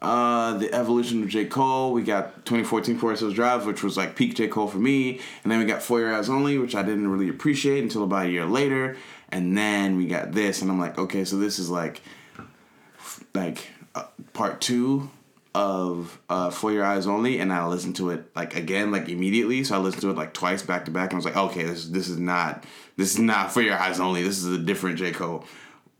[0.05, 1.47] uh, the evolution of J.
[1.47, 1.93] Cole.
[1.93, 4.49] We got 2014 Forest Hills Drive, which was like peak J.
[4.49, 7.29] Cole for me, and then we got For Your Eyes Only, which I didn't really
[7.29, 8.97] appreciate until about a year later,
[9.31, 12.03] and then we got this, and I'm like, okay, so this is like
[13.35, 15.11] like uh, part two
[15.55, 19.63] of uh, For Your Eyes Only, and I listened to it like again, like immediately.
[19.65, 21.65] So I listened to it like twice back to back, and I was like, okay,
[21.65, 22.65] this this is not
[22.97, 24.23] this is not For Your Eyes Only.
[24.23, 25.45] This is a different J Cole.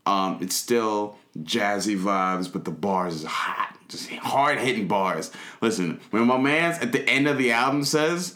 [0.05, 5.31] Um, it's still jazzy vibes, but the bars is hot, just hard hitting bars.
[5.61, 8.35] Listen, when my man's at the end of the album says,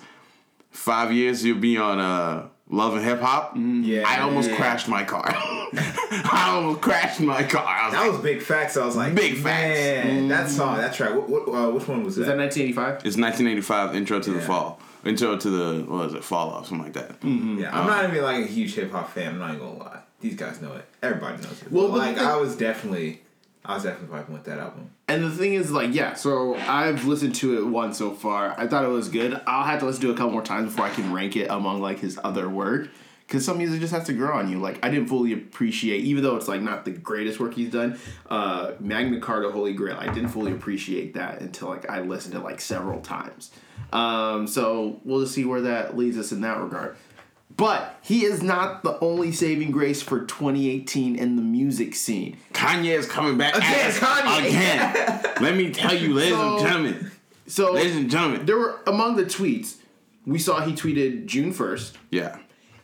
[0.71, 5.03] five years you'll be on uh, Love and Hip Hop," Yeah, I almost crashed my
[5.03, 5.25] car.
[5.33, 7.85] I almost crashed my car.
[7.85, 8.77] Was That like, was big facts.
[8.77, 9.45] I was like, Big facts.
[9.45, 11.13] Man, that song, that track.
[11.15, 12.37] What, what, uh, which one was Is that that?
[12.37, 13.05] 1985?
[13.07, 14.79] It's 1985 intro to the fall.
[15.05, 16.23] Intro to the what was it?
[16.23, 17.23] Fall off, something like that.
[17.23, 19.29] Yeah, I'm not even like a huge hip hop fan.
[19.33, 19.99] I'm not even gonna lie.
[20.19, 20.85] These guys know it.
[21.01, 21.71] Everybody knows it.
[21.71, 23.21] Well, Well, but like the I was definitely,
[23.63, 24.91] I was definitely vibing with that album.
[25.09, 28.53] And the thing is, like, yeah, so I've listened to it once so far.
[28.59, 29.41] I thought it was good.
[29.47, 31.47] I'll have to listen to it a couple more times before I can rank it
[31.49, 32.89] among, like, his other work.
[33.25, 34.59] Because some music just has to grow on you.
[34.59, 37.99] Like, I didn't fully appreciate, even though it's, like, not the greatest work he's done,
[38.29, 42.39] uh, Magna Carta Holy Grail, I didn't fully appreciate that until, like, I listened to,
[42.39, 43.51] like, several times.
[43.91, 46.95] Um, so we'll just see where that leads us in that regard.
[47.59, 52.37] But he is not the only saving grace for 2018 in the music scene.
[52.53, 54.47] Kanye is coming back Again, Kanye.
[54.47, 55.21] again.
[55.41, 57.11] Let me tell you, ladies So- and gentlemen,
[57.47, 58.45] So ladies and gentlemen.
[58.45, 59.75] there were among the tweets
[60.25, 62.37] we saw he tweeted June first, Yeah,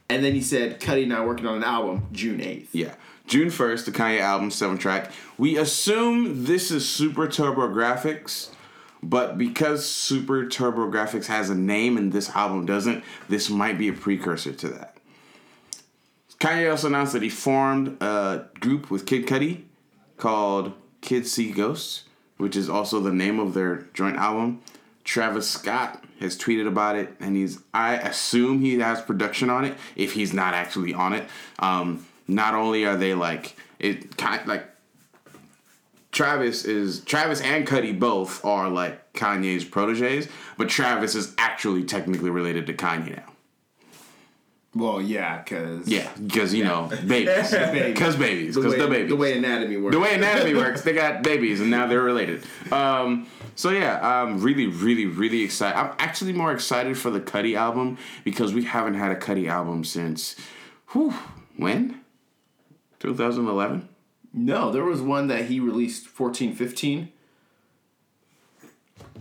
[0.10, 2.76] and then he said Cudi and I working on an album June eighth.
[2.76, 2.96] yeah.
[3.28, 5.12] June first, the Kanye album, seven track.
[5.38, 8.50] We assume this is Super Turbo Graphics,
[9.10, 13.88] but because Super Turbo Graphics has a name and this album doesn't, this might be
[13.88, 14.98] a precursor to that.
[16.40, 19.64] Kanye also announced that he formed a group with Kid Cudi
[20.18, 22.04] called Kids See Ghosts,
[22.38, 24.62] which is also the name of their joint album.
[25.04, 29.78] Travis Scott has tweeted about it, and he's I assume he has production on it
[29.96, 31.26] if he's not actually on it.
[31.60, 34.68] Um, not only are they like it like
[36.16, 42.30] Travis is Travis and Cudi both are like Kanye's proteges, but Travis is actually technically
[42.30, 43.34] related to Kanye now.
[44.74, 49.16] Well, yeah, because Yeah, because you know babies, because babies, because way, the babies, the
[49.18, 49.94] way anatomy works.
[49.94, 52.46] the way anatomy works, they got babies and now they're related.
[52.72, 55.78] Um, so yeah, I'm really, really, really excited.
[55.78, 59.84] I'm actually more excited for the Cudi album because we haven't had a Cudi album
[59.84, 60.38] since,
[60.94, 61.14] whew,
[61.58, 62.00] when?
[63.00, 63.90] 2011.
[64.38, 67.10] No, there was one that he released 14, 15.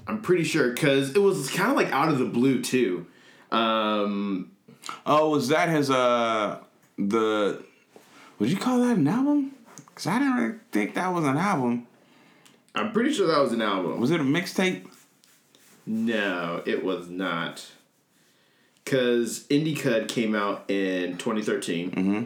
[0.06, 3.06] I'm pretty sure because it was kind of like out of the blue too.
[3.52, 4.50] Um,
[5.06, 6.58] Oh, was that his uh
[6.98, 7.64] the?
[8.38, 9.52] Would you call that an album?
[9.94, 11.86] Cause I didn't really think that was an album.
[12.74, 14.00] I'm pretty sure that was an album.
[14.00, 14.86] Was it a mixtape?
[15.86, 17.64] No, it was not.
[18.84, 21.90] Because Indicud came out in 2013.
[21.92, 22.24] Mm-hmm.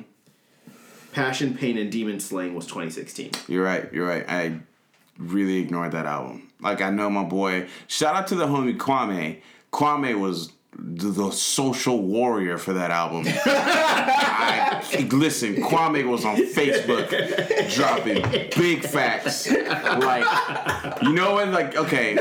[1.19, 3.33] Passion, Pain, and Demon Slaying was 2016.
[3.49, 3.93] You're right.
[3.93, 4.25] You're right.
[4.29, 4.61] I
[5.19, 6.49] really ignored that album.
[6.61, 7.67] Like I know my boy.
[7.89, 9.41] Shout out to the homie Kwame.
[9.73, 13.25] Kwame was the, social warrior for that album.
[13.27, 17.09] I, listen, Kwame was on Facebook
[17.75, 18.23] dropping
[18.57, 19.51] big facts.
[19.51, 22.15] Like, you know when, like, okay,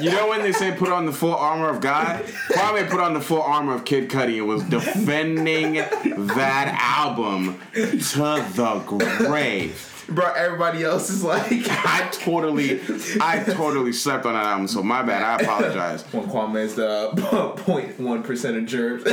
[0.00, 2.24] you know when they say put on the full armor of God?
[2.50, 8.44] Kwame put on the full armor of Kid Cudi and was defending that album to
[8.54, 9.95] the grave.
[10.08, 12.80] Bro, everybody else is like I totally,
[13.20, 15.22] I totally slept on that album, so my bad.
[15.22, 16.02] I apologize.
[16.12, 19.04] when Kwame's the 0.1 percent of germs.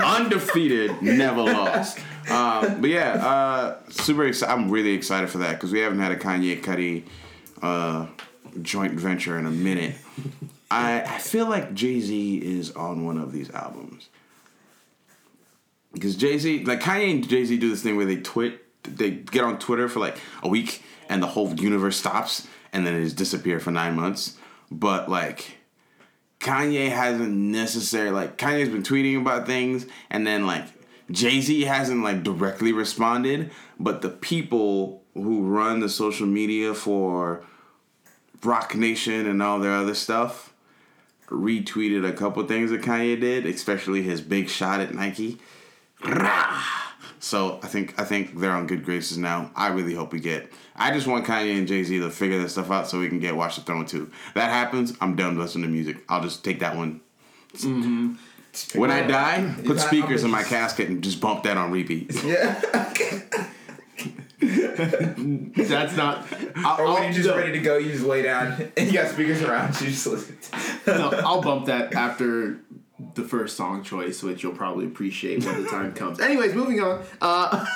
[0.00, 1.98] undefeated, never lost.
[2.28, 4.52] Um, but yeah, uh, super excited.
[4.52, 7.04] I'm really excited for that because we haven't had a Kanye Cudi
[7.62, 8.06] uh,
[8.62, 9.94] joint venture in a minute.
[10.70, 14.08] I I feel like Jay Z is on one of these albums
[15.96, 19.10] because Jay Z, like Kanye and Jay Z, do this thing where they twit, they
[19.10, 23.04] get on Twitter for like a week and the whole universe stops and then it
[23.04, 24.36] just disappear for nine months.
[24.70, 25.58] But like.
[26.38, 30.64] Kanye hasn't necessarily like Kanye's been tweeting about things and then like
[31.10, 37.44] Jay Z hasn't like directly responded, but the people who run the social media for
[38.42, 40.52] Roc Nation and all their other stuff
[41.28, 45.38] retweeted a couple things that Kanye did, especially his big shot at Nike.
[46.04, 46.62] Rah!
[47.26, 49.50] So I think I think they're on good graces now.
[49.56, 50.52] I really hope we get.
[50.76, 53.18] I just want Kanye and Jay Z to figure this stuff out so we can
[53.18, 54.12] get Watch the Throne too.
[54.36, 55.96] That happens, I'm done listening to music.
[56.08, 57.00] I'll just take that one.
[57.56, 58.78] Mm-hmm.
[58.80, 62.14] When I die, put speakers in my casket and just bump that on repeat.
[62.24, 62.60] yeah.
[64.38, 66.26] That's not.
[66.54, 68.86] I'll, Or when I'll- you're just no, ready to go, you just lay down and
[68.86, 69.88] you got speakers around you.
[69.88, 70.38] Just listen.
[70.86, 72.60] no, I'll bump that after
[73.14, 76.20] the first song choice, which you'll probably appreciate when the time comes.
[76.20, 77.04] Anyways, moving on.
[77.20, 77.66] Uh,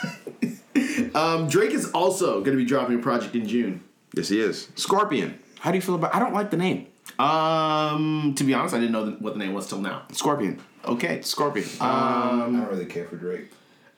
[1.15, 3.83] um, Drake is also going to be dropping a project in June.
[4.15, 4.69] Yes, he is.
[4.77, 5.39] Scorpion.
[5.61, 6.15] How do you feel about?
[6.15, 6.87] I don't like the name.
[7.19, 10.03] Um, to be honest, I didn't know what the name was till now.
[10.13, 10.61] Scorpion.
[10.85, 11.69] Okay, Scorpion.
[11.81, 13.51] I don't really care for Drake.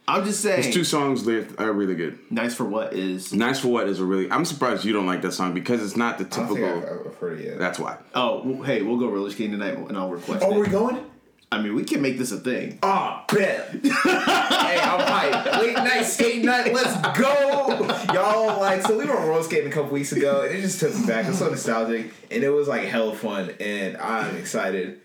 [0.08, 0.64] I'm just saying.
[0.64, 2.18] His two songs they are really good.
[2.30, 3.32] nice for what is?
[3.32, 4.30] Nice for what is a really.
[4.30, 6.82] I'm surprised you don't like that song because it's not the I don't think I've,
[6.82, 7.10] typical.
[7.10, 7.58] I've heard it yet.
[7.58, 7.98] That's why.
[8.14, 10.58] Oh, well, hey, we'll go roller skating tonight, and I'll request oh, it.
[10.58, 11.04] we're going?
[11.52, 12.78] I mean, we can make this a thing.
[12.82, 13.68] Oh, bet.
[13.72, 15.60] hey, I'm hyped.
[15.60, 18.14] Late night skate night, let's go.
[18.14, 20.80] Y'all, like, so we were on roller skating a couple weeks ago, and it just
[20.80, 21.26] took me back.
[21.26, 25.02] It's so nostalgic, and it was like hella fun, and I'm excited.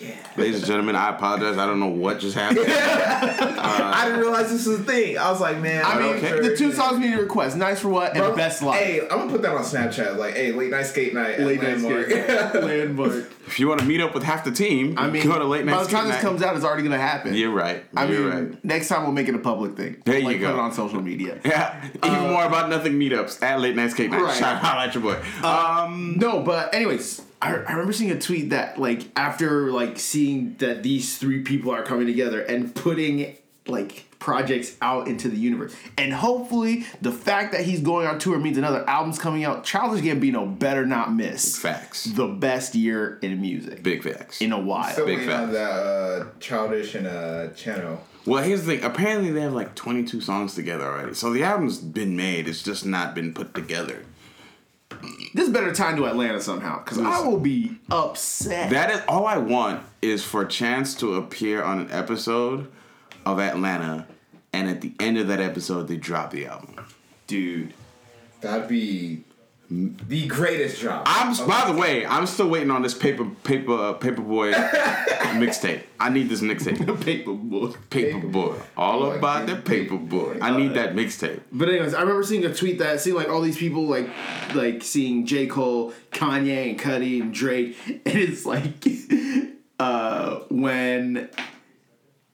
[0.00, 0.14] Yeah.
[0.36, 1.56] Ladies and gentlemen, I apologize.
[1.56, 2.66] I don't know what just happened.
[3.64, 5.16] Uh, I didn't realize this was a thing.
[5.16, 6.38] I was like, man, I mean, okay.
[6.46, 9.00] the two songs we need to request: "Nice for What" and Bro, "Best Life." Hey,
[9.00, 10.16] I'm gonna put that on Snapchat.
[10.18, 11.36] Like, hey, late night skate night.
[11.36, 12.10] at Late night Landmark.
[12.10, 13.32] skate landmark.
[13.46, 15.64] if you want to meet up with half the team, I mean, go to late
[15.64, 15.72] night.
[15.76, 16.28] by the time skate this night.
[16.28, 17.34] comes out, it's already gonna happen.
[17.34, 17.84] You're right.
[17.96, 18.64] I You're mean, right.
[18.64, 20.02] next time we'll make it a public thing.
[20.04, 20.48] There you like, go.
[20.50, 21.40] Put it on social media.
[21.44, 24.20] Yeah, even uh, more about nothing meetups at late night skate night.
[24.20, 24.36] Right.
[24.36, 25.18] Shout out at your boy.
[25.42, 29.98] Uh, um, No, but anyways, I, I remember seeing a tweet that like after like
[29.98, 33.36] seeing that these three people are coming together and putting
[33.66, 38.38] like projects out into the universe, and hopefully the fact that he's going on tour
[38.38, 39.64] means another album's coming out.
[39.64, 42.04] Childish Gambino better not miss facts.
[42.04, 44.40] the best year in music Big facts.
[44.40, 44.90] in a while.
[44.92, 45.52] Still Big waiting on facts.
[45.52, 47.98] that uh, childish and uh, Chano.
[48.26, 48.84] Well, here's the thing.
[48.84, 51.12] Apparently, they have like 22 songs together already.
[51.12, 52.48] So the album's been made.
[52.48, 54.04] It's just not been put together.
[55.34, 58.70] This better time to Atlanta somehow, because I will be upset.
[58.70, 62.70] That is all I want is for Chance to appear on an episode
[63.26, 64.06] of Atlanta,
[64.52, 66.86] and at the end of that episode, they drop the album.
[67.26, 67.72] dude.
[68.40, 69.24] That'd be
[69.70, 71.04] the greatest job.
[71.06, 71.34] I'm.
[71.48, 74.52] By the way, I'm still waiting on this paper paper uh, paperboy
[75.34, 75.82] mixtape.
[75.98, 76.76] I need this mixtape.
[76.78, 77.76] Paperboy.
[77.90, 78.60] Paperboy.
[78.76, 80.08] All Boy, All about the paperboy.
[80.08, 80.38] paperboy.
[80.42, 81.40] I need that mixtape.
[81.50, 84.08] But anyways, I remember seeing a tweet that seeing like all these people like
[84.54, 85.46] like seeing J.
[85.46, 88.64] Cole, Kanye, and Cudi and Drake, and it's like
[89.80, 91.28] uh when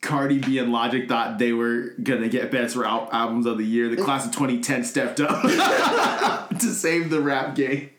[0.00, 3.88] Cardi B and Logic thought they were gonna get best rap albums of the year.
[3.88, 5.42] The class of 2010 stepped up
[6.58, 7.90] to save the rap game.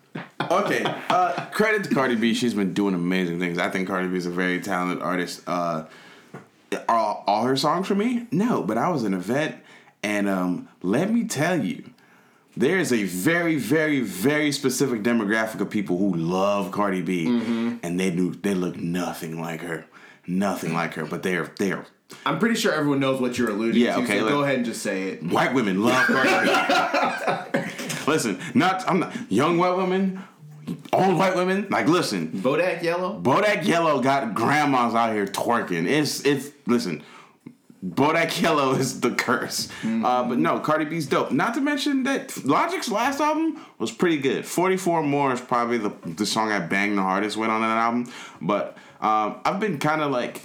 [0.49, 0.83] Okay.
[1.09, 2.33] Uh, credit to Cardi B.
[2.33, 3.57] She's been doing amazing things.
[3.57, 5.43] I think Cardi B is a very talented artist.
[5.47, 5.85] Uh,
[6.89, 8.27] are all, all her songs for me?
[8.31, 9.55] No, but I was in an event,
[10.03, 11.83] and um, let me tell you,
[12.57, 17.27] there is a very, very, very specific demographic of people who love Cardi B,
[17.83, 19.85] and they do they look nothing like her,
[20.39, 21.05] nothing like her.
[21.05, 21.85] But they're they're
[22.25, 24.03] I'm pretty sure everyone knows what you're alluding Yeah, to.
[24.03, 25.23] okay, so let- go ahead and just say it.
[25.23, 26.29] white women love Cardi
[27.53, 27.59] B.
[28.07, 30.21] listen, not I'm not young white women,
[30.93, 31.67] old white women.
[31.69, 33.19] Like, listen, Bodak Yellow.
[33.21, 35.87] Bodak Yellow got grandmas out here twerking.
[35.87, 37.03] It's it's listen.
[37.83, 39.67] Bodak Yellow is the curse.
[39.83, 41.31] Uh, but no, Cardi B's dope.
[41.31, 44.45] Not to mention that Logic's last album was pretty good.
[44.45, 48.11] 44 More is probably the, the song I banged the hardest with on that album.
[48.39, 50.41] But Um, I've been kind of like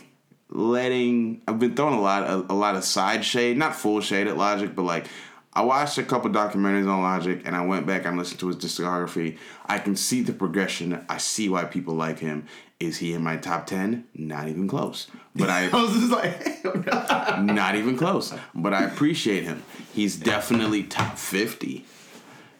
[0.48, 1.42] letting.
[1.46, 4.36] I've been throwing a lot of a lot of side shade, not full shade at
[4.36, 5.06] Logic, but like
[5.52, 8.56] I watched a couple documentaries on Logic, and I went back and listened to his
[8.56, 9.38] discography.
[9.66, 11.04] I can see the progression.
[11.08, 12.46] I see why people like him.
[12.78, 14.06] Is he in my top ten?
[14.14, 15.06] Not even close.
[15.34, 16.64] But I I was just like,
[17.42, 18.34] not even close.
[18.54, 19.62] But I appreciate him.
[19.92, 21.84] He's definitely top fifty.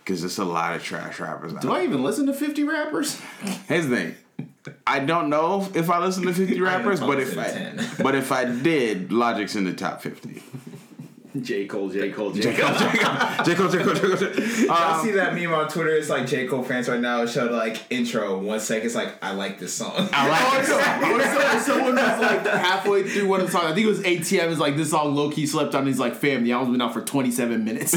[0.06, 1.52] Cause there's a lot of trash rappers.
[1.54, 3.20] Do I even listen to 50 rappers?
[3.66, 4.14] Here's the thing.
[4.86, 7.72] I don't know if I listen to 50 rappers, but if I,
[8.02, 10.42] but if I did, Logic's in the top 50.
[11.42, 12.54] J Cole, J Cole, J J.
[12.56, 12.70] Cole.
[12.74, 12.88] Cole, J.
[12.88, 13.04] Cole,
[13.44, 13.44] J.
[13.44, 13.54] Cole, J.
[13.54, 13.82] Cole, J.
[13.82, 14.16] Cole, J.
[14.16, 14.44] Cole.
[14.66, 15.90] Y'all Um, see that meme on Twitter?
[15.90, 17.20] It's like J Cole fans right now.
[17.22, 18.86] It showed like intro one second.
[18.86, 19.92] It's like I like this song.
[20.12, 20.70] I like this.
[20.70, 23.66] Or so- someone was like halfway through one of the songs.
[23.66, 24.48] I think it was ATM.
[24.48, 25.86] Is like this song low key slept on.
[25.86, 27.94] He's like, fam, the album's been out for 27 minutes.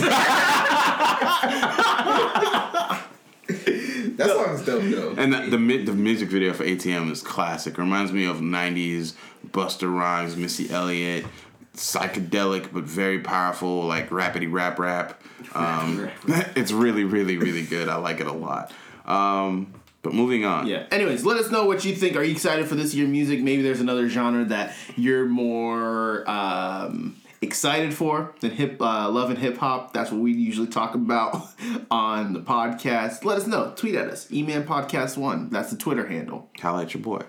[4.19, 5.13] That song's dope though.
[5.17, 7.77] And the, the the music video for ATM is classic.
[7.77, 9.13] Reminds me of '90s
[9.47, 11.25] Busta Rhymes, Missy Elliott,
[11.73, 15.21] psychedelic but very powerful, like rapidy rap rap.
[15.53, 16.09] Um,
[16.55, 17.87] it's really, really, really good.
[17.87, 18.73] I like it a lot.
[19.05, 20.67] Um, but moving on.
[20.67, 20.85] yeah.
[20.91, 22.15] Anyways, let us know what you think.
[22.15, 23.41] Are you excited for this year music?
[23.41, 29.39] Maybe there's another genre that you're more um, excited for than hip uh, love and
[29.39, 29.93] hip hop.
[29.93, 31.47] That's what we usually talk about
[31.91, 33.23] on the podcast.
[33.23, 33.73] Let us know.
[33.75, 34.27] Tweet at us.
[34.27, 35.49] Eman Podcast One.
[35.49, 36.49] That's the Twitter handle.
[36.59, 37.21] Holla at your boy.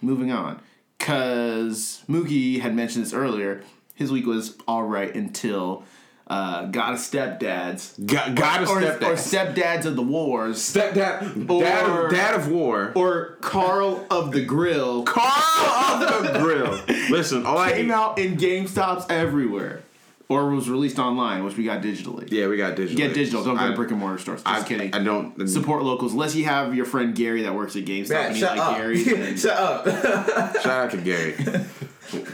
[0.00, 0.60] moving on
[0.98, 3.62] because Mookie had mentioned this earlier.
[3.94, 5.84] His week was all right until
[6.28, 9.02] uh, got a stepdads Got, got a or, stepdad.
[9.02, 12.92] or stepdads of the wars Stepdad, Or- dad, of, dad of war.
[12.96, 16.80] or Carl of the Grill Carl of the Grill.
[17.10, 19.82] Listen, all I came out in GameStops everywhere
[20.28, 22.28] or was released online, which we got digitally.
[22.32, 22.96] Yeah, we got digital.
[22.96, 23.44] Get digital.
[23.44, 24.42] Don't go I- to brick and mortar stores.
[24.42, 24.92] Just I, kidding.
[24.92, 28.26] I don't Support locals unless you have your friend Gary that works at GameStop Man,
[28.26, 28.76] and you shut like up.
[28.76, 29.02] Gary.
[29.04, 29.84] then- shut up.
[30.62, 31.34] Shout out to Gary.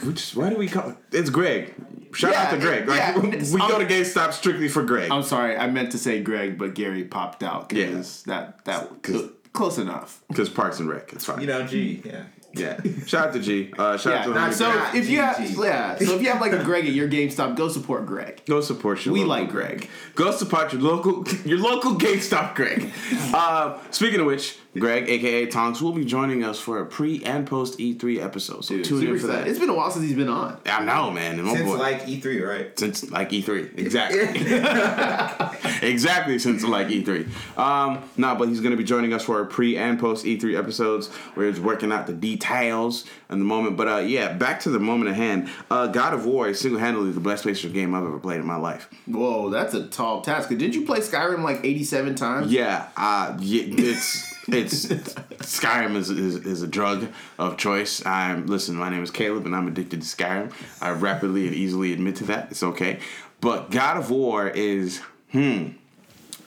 [0.04, 1.74] Which why do we call it's Greg?
[2.14, 2.86] Shout out to Greg.
[2.88, 5.10] Like yeah, we go to I'm- GameStop strictly for Greg.
[5.10, 9.30] I'm sorry, I meant to say Greg, but Gary popped out because that that 'Cause-
[9.52, 10.20] close enough.
[10.28, 11.40] Because Parks and Rec, it's fine.
[11.40, 12.02] you know, G.
[12.04, 12.22] Yeah.
[12.54, 12.80] yeah.
[13.06, 13.72] Shout out to G.
[13.78, 14.94] Uh, shout out to not So Greg.
[14.94, 15.64] If you have GG.
[15.64, 18.42] yeah, so if you have like a Greg at your GameStop, go support Greg.
[18.46, 19.88] Go support your We local like Greg.
[20.14, 22.90] Go support your local your local GameStop Greg.
[23.34, 27.46] Uh, speaking of which, Greg, aka Tonks, will be joining us for a pre and
[27.46, 28.64] post E3 episode.
[28.64, 29.36] So tune in for excited.
[29.36, 29.48] that.
[29.48, 30.58] It's been a while since he's been on.
[30.64, 31.38] I know, man.
[31.38, 32.78] And Since boy, like E3, right?
[32.78, 33.78] since like E3.
[33.78, 34.20] Exactly.
[35.88, 37.58] exactly since like E3.
[37.58, 40.58] Um, no, but he's going to be joining us for a pre and post E3
[40.58, 43.76] episodes where he's working out the details in the moment.
[43.76, 45.50] But uh, yeah, back to the moment at hand.
[45.70, 48.46] Uh, God of War is single handedly the best PlayStation game I've ever played in
[48.46, 48.88] my life.
[49.06, 50.48] Whoa, that's a tall task.
[50.48, 52.50] Didn't you play Skyrim like 87 times?
[52.50, 54.31] Yeah, uh, yeah it's.
[54.48, 58.04] It's Skyrim is, is is a drug of choice.
[58.04, 58.74] I'm listen.
[58.74, 60.52] My name is Caleb, and I'm addicted to Skyrim.
[60.80, 62.50] I rapidly and easily admit to that.
[62.50, 62.98] It's okay,
[63.40, 65.68] but God of War is hmm.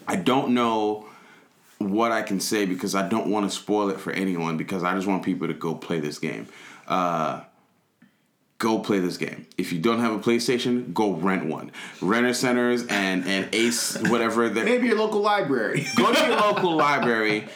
[0.07, 1.07] I don't know
[1.77, 4.93] what I can say because I don't want to spoil it for anyone because I
[4.93, 6.47] just want people to go play this game.
[6.87, 7.41] Uh,
[8.57, 9.47] go play this game.
[9.57, 11.71] If you don't have a PlayStation, go rent one.
[12.01, 14.49] Renter centers and and Ace whatever.
[14.49, 15.85] Maybe your local library.
[15.95, 17.47] go to your local library.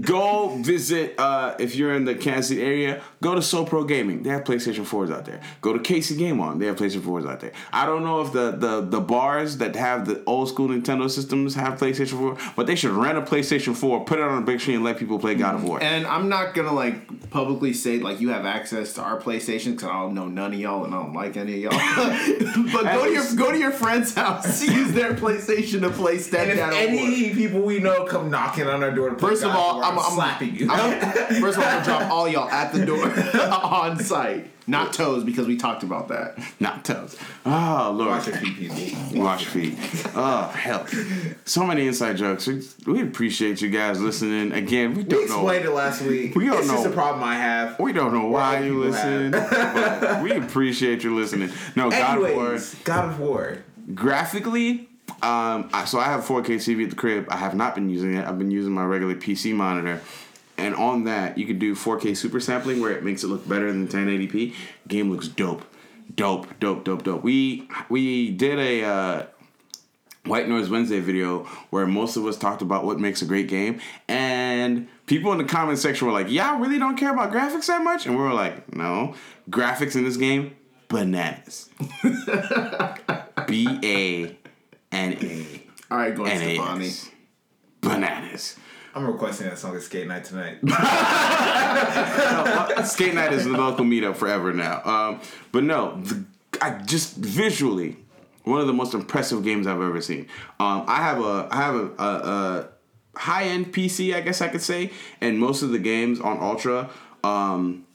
[0.00, 3.02] Go visit uh, if you're in the Kansas City area.
[3.22, 4.22] Go to Soul Pro Gaming.
[4.22, 5.40] They have PlayStation 4s out there.
[5.60, 6.58] Go to Casey Game On.
[6.58, 7.52] They have PlayStation 4s out there.
[7.72, 11.54] I don't know if the, the the bars that have the old school Nintendo systems
[11.54, 14.60] have PlayStation 4, but they should rent a PlayStation 4, put it on a big
[14.60, 15.82] screen, and let people play God of War.
[15.82, 19.88] And I'm not gonna like publicly say like you have access to our PlayStation because
[19.88, 22.72] I don't know none of y'all and I don't like any of y'all.
[22.72, 26.42] but go to your go to your friend's house, use their PlayStation to play Step
[26.42, 27.04] And if Dad War.
[27.06, 29.74] any people we know come knocking on our door to play First of God all,
[29.76, 30.70] War, I'm, I'm slapping you.
[30.70, 31.00] I'm-
[31.40, 33.06] first of all, I'm gonna drop all y'all at the door
[33.52, 36.38] on site, not toes because we talked about that.
[36.60, 37.16] Not toes.
[37.44, 38.10] Oh Lord.
[38.10, 39.22] Watch your feet, people.
[39.22, 39.78] Wash your feet.
[40.14, 40.86] Oh hell.
[41.44, 42.46] So many inside jokes.
[42.46, 44.52] We, we appreciate you guys listening.
[44.52, 45.34] Again, we We don't know.
[45.36, 46.34] explained it last week.
[46.34, 46.90] We don't it's just know.
[46.90, 47.78] a problem I have.
[47.78, 51.50] We don't know why Why you listen, but we appreciate you listening.
[51.76, 53.58] No, God of War, God of War.
[53.94, 54.88] graphically,
[55.22, 57.26] um, I, so I have 4K TV at the crib.
[57.30, 58.26] I have not been using it.
[58.26, 60.00] I've been using my regular PC monitor.
[60.58, 63.70] And on that, you could do 4K super sampling where it makes it look better
[63.70, 64.54] than 1080p.
[64.88, 65.64] Game looks dope.
[66.14, 67.22] Dope, dope, dope, dope.
[67.22, 69.26] We we did a uh,
[70.24, 73.80] White Noise Wednesday video where most of us talked about what makes a great game,
[74.06, 77.82] and people in the comment section were like, "Y'all really don't care about graphics that
[77.82, 79.14] much," and we were like, "No,
[79.50, 80.54] graphics in this game,
[80.88, 81.70] bananas."
[83.48, 84.36] B A
[84.92, 86.92] N A All right, going N A Stefani.
[87.80, 88.56] Bananas.
[88.94, 90.58] I'm requesting that song at Skate Night tonight.
[92.86, 94.80] Skate night is the local meetup forever now.
[94.84, 95.20] Um,
[95.52, 96.24] but no, the,
[96.62, 97.98] I just visually
[98.44, 100.28] one of the most impressive games I've ever seen.
[100.58, 102.68] Um, I have a I have a, a, a
[103.18, 106.90] high end PC, I guess I could say, and most of the games on Ultra.
[107.22, 107.86] Um,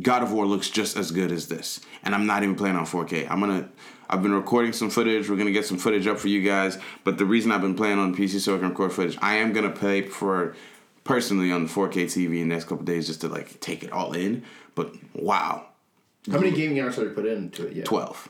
[0.00, 2.86] God of War looks just as good as this, and I'm not even playing on
[2.86, 3.30] 4K.
[3.30, 3.68] I'm gonna.
[4.08, 5.28] I've been recording some footage.
[5.28, 6.78] We're gonna get some footage up for you guys.
[7.04, 9.52] But the reason I've been playing on PC so I can record footage, I am
[9.52, 10.54] gonna play for
[11.04, 13.92] personally on the 4K TV in the next couple days just to like take it
[13.92, 14.42] all in.
[14.74, 15.66] But wow,
[16.30, 17.84] How many gaming hours have you put into it yet?
[17.86, 18.28] 12.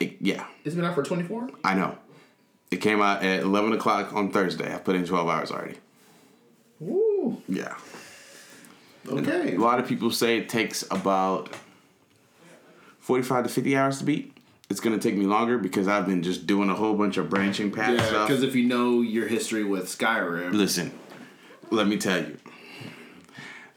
[0.00, 1.50] It- yeah, It's been out for 24?
[1.64, 1.98] I know.
[2.70, 4.74] It came out at 11 o'clock on Thursday.
[4.74, 5.76] I put in 12 hours already.
[6.80, 7.42] Woo.
[7.48, 7.74] Yeah.
[9.08, 9.54] Okay.
[9.54, 11.48] A lot of people say it takes about
[13.00, 14.36] 45 to 50 hours to beat.
[14.70, 17.70] It's to take me longer because I've been just doing a whole bunch of branching
[17.70, 18.28] path Yeah, stuff.
[18.28, 20.92] because if you know your history with Skyrim, Listen,
[21.70, 22.36] let me tell you.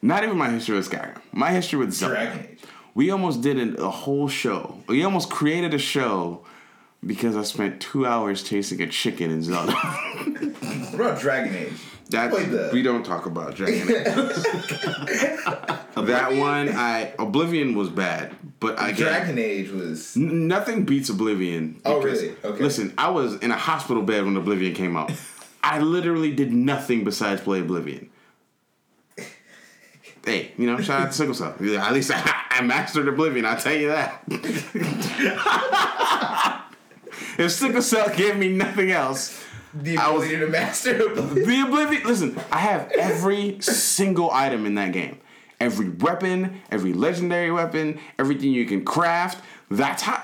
[0.02, 1.22] Not even my history with Skyrim.
[1.32, 2.16] My history with Zelda.
[2.16, 2.60] Dragon Age.
[2.94, 4.80] We almost did an, a whole show.
[4.88, 6.44] We almost created a show
[7.06, 9.72] because I spent two hours chasing a chicken in Zelda.
[10.92, 11.74] What about Dragon Age?
[12.12, 13.88] That we don't talk about Dragon Age.
[15.95, 20.16] that one, I Oblivion was bad, but I get Dragon Age was.
[20.18, 21.80] N- Nothing beats Oblivion.
[21.86, 22.36] Oh, really?
[22.43, 22.64] Okay.
[22.64, 25.12] Listen, I was in a hospital bed when Oblivion came out.
[25.64, 28.09] I literally did nothing besides play Oblivion.
[30.26, 31.55] Hey, you know, shout out to Sickle Cell.
[31.59, 34.22] Yeah, At least I, I mastered Oblivion, I'll tell you that.
[37.39, 39.43] if Sickle Cell gave me nothing else,
[39.74, 40.98] The I was- ability to master.
[41.16, 42.04] the Oblivion.
[42.06, 45.18] Listen, I have every single item in that game.
[45.60, 49.44] Every weapon, every legendary weapon, everything you can craft.
[49.70, 50.22] That's how.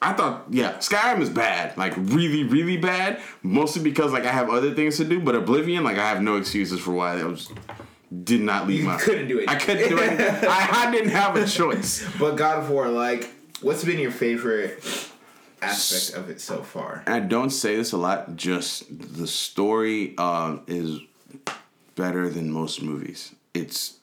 [0.00, 3.20] I thought, yeah, Skyrim is bad, like really, really bad.
[3.42, 6.36] Mostly because like I have other things to do, but Oblivion, like I have no
[6.36, 7.50] excuses for why that was.
[8.24, 8.96] Did not leave You my.
[8.96, 9.48] couldn't do it.
[9.50, 10.18] I couldn't do it.
[10.44, 12.06] I, I didn't have a choice.
[12.18, 13.28] But God of War, like,
[13.60, 14.82] what's been your favorite
[15.62, 17.02] aspect of it so far?
[17.06, 18.36] I don't say this a lot.
[18.36, 18.84] Just
[19.16, 21.00] the story um, is
[21.94, 23.34] better than most movies.
[23.54, 23.98] It's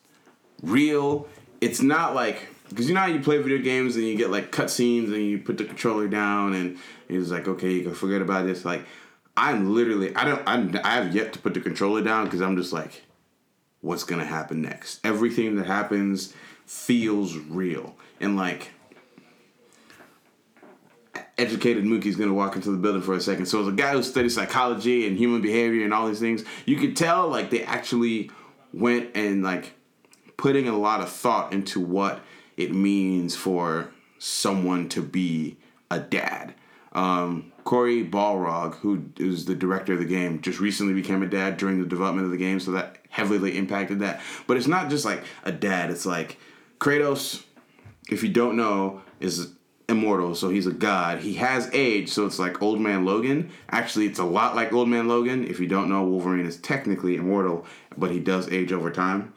[0.61, 1.27] real.
[1.61, 4.51] It's not like because you know how you play video games and you get like
[4.51, 6.77] cutscenes and you put the controller down and
[7.07, 8.65] it's like okay you can forget about this.
[8.65, 8.85] Like
[9.37, 12.57] I'm literally I don't I'm, I have yet to put the controller down because I'm
[12.57, 13.03] just like
[13.81, 14.99] what's gonna happen next.
[15.05, 16.33] Everything that happens
[16.65, 18.71] feels real and like
[21.37, 23.45] educated Mookie's gonna walk into the building for a second.
[23.45, 26.77] So as a guy who studies psychology and human behavior and all these things, you
[26.77, 28.31] could tell like they actually
[28.73, 29.73] went and like
[30.37, 32.21] putting a lot of thought into what
[32.57, 35.57] it means for someone to be
[35.91, 36.53] a dad.
[36.93, 41.57] Um, Cory Barlog, who is the director of the game, just recently became a dad
[41.57, 44.21] during the development of the game, so that heavily impacted that.
[44.47, 46.37] But it's not just like a dad; it's like
[46.79, 47.43] Kratos
[48.09, 49.53] if you don't know, is
[49.87, 51.19] immortal, so he's a god.
[51.19, 53.51] He has age, so it's like Old Man Logan.
[53.69, 55.45] Actually, it's a lot like Old Man Logan.
[55.45, 57.65] If you don't know, Wolverine is technically immortal,
[57.97, 59.33] but he does age over time.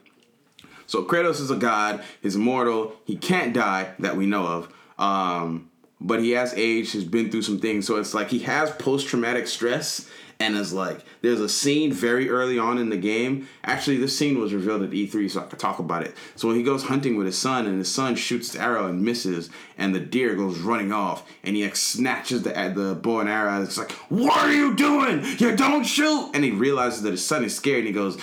[0.87, 4.73] So Kratos is a god, he's immortal, he can't die that we know of.
[4.97, 5.69] Um,
[6.01, 7.85] but he has aged, he's been through some things.
[7.85, 10.09] So it's like he has post traumatic stress
[10.39, 13.47] and is like there's a scene very early on in the game.
[13.63, 16.15] Actually, this scene was revealed at E3, so I could talk about it.
[16.35, 19.01] So when he goes hunting with his son, and his son shoots the arrow and
[19.03, 23.29] misses, and the deer goes running off, and he like snatches the the bow and
[23.29, 23.55] arrow.
[23.55, 25.23] And it's like, what are you doing?
[25.37, 26.31] You don't shoot!
[26.33, 28.17] And he realizes that his son is scared, and he goes,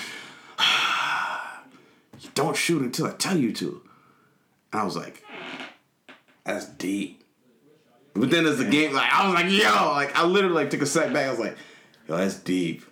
[2.21, 3.83] "You don't shoot until I tell you to."
[4.73, 5.23] And I was like,
[6.45, 7.23] that's deep.
[8.15, 10.81] But then as the game, like I was like, yo, like I literally like took
[10.81, 11.27] a step back.
[11.27, 11.57] I was like,
[12.09, 12.85] yo, that's deep.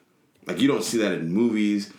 [0.46, 1.92] Like you don't see that in movies.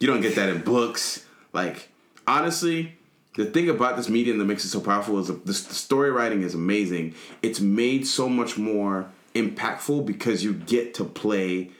[0.00, 1.24] You don't get that in books.
[1.52, 1.88] Like
[2.26, 2.96] honestly,
[3.36, 6.42] the thing about this medium that makes it so powerful is the, the story writing
[6.42, 7.14] is amazing.
[7.42, 11.70] It's made so much more impactful because you get to play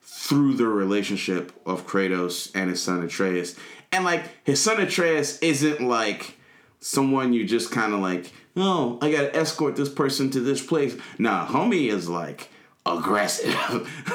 [0.00, 3.56] through the relationship of Kratos and his son Atreus.
[3.90, 6.38] And like his son Atreus isn't like
[6.80, 10.96] someone you just kind of like, oh, I gotta escort this person to this place.
[11.18, 12.48] Nah, homie is like
[12.86, 13.54] aggressive.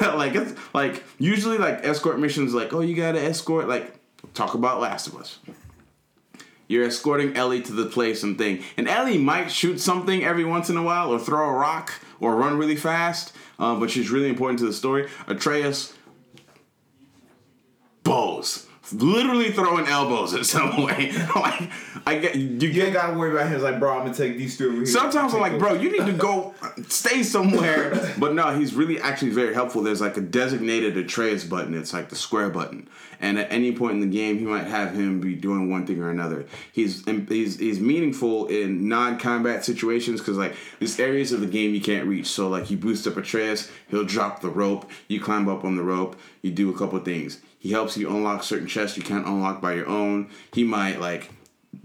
[0.00, 3.94] like it's like usually like escort missions like, oh, you gotta escort like
[4.34, 5.38] talk about Last of Us.
[6.66, 8.62] You're escorting Ellie to the place and thing.
[8.76, 12.36] And Ellie might shoot something every once in a while or throw a rock or
[12.36, 15.08] run really fast, uh, but she's really important to the story.
[15.26, 15.94] Atreus,
[18.02, 21.12] bows, literally throwing elbows in some way.
[21.34, 21.70] like
[22.06, 23.54] I get you You get ain't gotta worry about him.
[23.54, 24.86] It's like, bro, I'm gonna take these two over here.
[24.86, 26.54] Sometimes I'm like, bro, you need to go
[26.88, 27.94] stay somewhere.
[28.18, 29.82] But no, he's really actually very helpful.
[29.82, 31.74] There's like a designated Atreus button.
[31.74, 32.88] It's like the square button.
[33.20, 36.00] And at any point in the game, he might have him be doing one thing
[36.02, 36.46] or another.
[36.72, 41.80] He's he's he's meaningful in non-combat situations because like there's areas of the game you
[41.80, 42.26] can't reach.
[42.26, 44.88] So like you boost up Atreus, he'll drop the rope.
[45.08, 46.18] You climb up on the rope.
[46.42, 47.40] You do a couple things.
[47.58, 50.30] He helps you unlock certain chests you can't unlock by your own.
[50.52, 51.30] He might like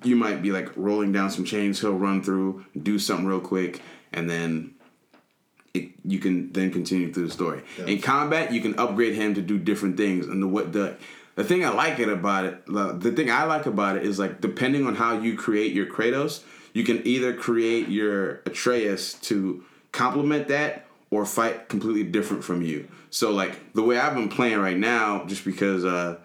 [0.04, 1.82] you might be like rolling down some chains.
[1.82, 4.76] He'll run through do something real quick and then
[5.74, 7.64] it, you can then continue through the story.
[7.86, 10.28] In combat you can upgrade him to do different things.
[10.28, 10.98] And the what the
[11.36, 14.20] the thing i like it about it the, the thing i like about it is
[14.20, 16.44] like depending on how you create your kratos
[16.74, 22.88] you can either create your atreus to complement that or fight completely different from you
[23.10, 26.18] so like the way i've been playing right now just because uh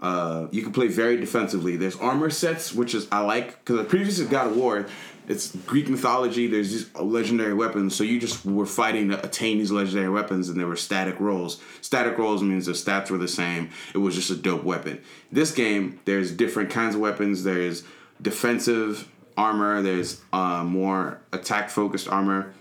[0.00, 1.76] uh, you can play very defensively.
[1.76, 4.86] There's armor sets, which is I like because the previous is God of War.
[5.28, 6.46] It's Greek mythology.
[6.46, 10.60] There's these legendary weapons, so you just were fighting to attain these legendary weapons, and
[10.60, 11.60] there were static rolls.
[11.80, 13.70] Static rolls means the stats were the same.
[13.94, 15.02] It was just a dope weapon.
[15.32, 17.42] This game, there's different kinds of weapons.
[17.42, 17.82] There's
[18.22, 19.82] defensive armor.
[19.82, 22.54] There's uh, more attack focused armor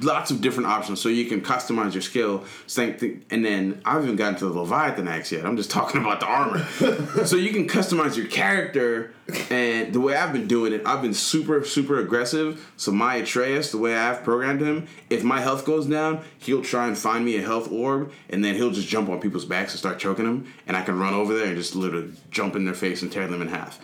[0.00, 2.44] lots of different options so you can customize your skill.
[2.66, 5.44] Same thing and then i haven't gotten to the leviathan axe yet.
[5.44, 6.66] I'm just talking about the armor.
[7.26, 9.14] So you can customize your character
[9.50, 12.72] and the way i've been doing it i've been super super aggressive.
[12.76, 16.86] So my atreus the way i've programmed him if my health goes down he'll try
[16.86, 19.78] and find me a health orb and then he'll just jump on people's backs and
[19.78, 22.74] start choking them and i can run over there and just literally jump in their
[22.74, 23.80] face and tear them in half.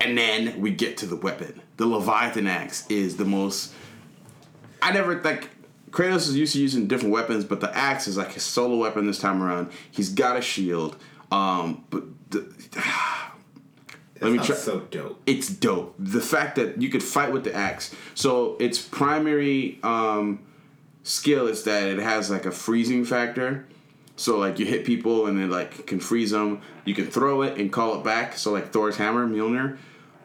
[0.00, 1.60] And then we get to the weapon.
[1.78, 3.72] The leviathan axe is the most
[4.82, 5.50] I never like
[5.90, 9.06] Kratos is used to using different weapons, but the axe is like his solo weapon
[9.06, 9.70] this time around.
[9.90, 10.96] He's got a shield,
[11.32, 12.40] um, but the,
[14.20, 14.56] let me try.
[14.56, 15.22] so dope.
[15.26, 15.94] It's dope.
[15.98, 17.94] The fact that you could fight with the axe.
[18.14, 20.40] So its primary um,
[21.02, 23.66] skill is that it has like a freezing factor.
[24.16, 26.60] So like you hit people and it like can freeze them.
[26.84, 28.36] You can throw it and call it back.
[28.36, 29.78] So like Thor's hammer, Mjolnir,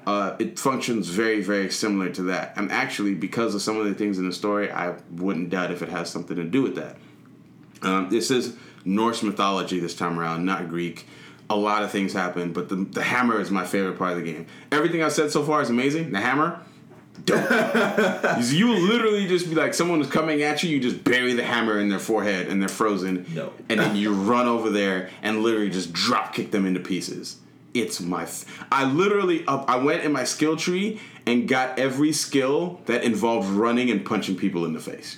[0.07, 2.53] uh, it functions very very similar to that.
[2.57, 5.81] And actually, because of some of the things in the story, I wouldn't doubt if
[5.81, 6.97] it has something to do with that.
[7.83, 11.07] Um, this is Norse mythology this time around, not Greek.
[11.49, 14.31] A lot of things happen, but the, the hammer is my favorite part of the
[14.31, 14.47] game.
[14.71, 16.11] Everything I've said so far is amazing.
[16.11, 16.61] The hammer,
[17.25, 17.49] dope.
[18.43, 21.77] you literally just be like, someone is coming at you, you just bury the hammer
[21.79, 23.25] in their forehead and they're frozen.
[23.33, 23.51] No.
[23.67, 27.40] And then you run over there and literally just drop kick them into pieces.
[27.73, 28.23] It's my.
[28.23, 29.69] F- I literally up.
[29.69, 34.35] I went in my skill tree and got every skill that involved running and punching
[34.35, 35.17] people in the face.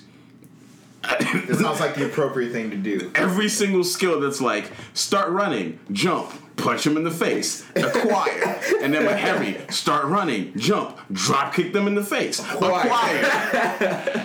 [1.06, 3.10] It sounds like the appropriate thing to do.
[3.14, 8.94] every single skill that's like start running, jump, punch them in the face, acquire, and
[8.94, 13.20] then with heavy, start running, jump, drop kick them in the face, acquire.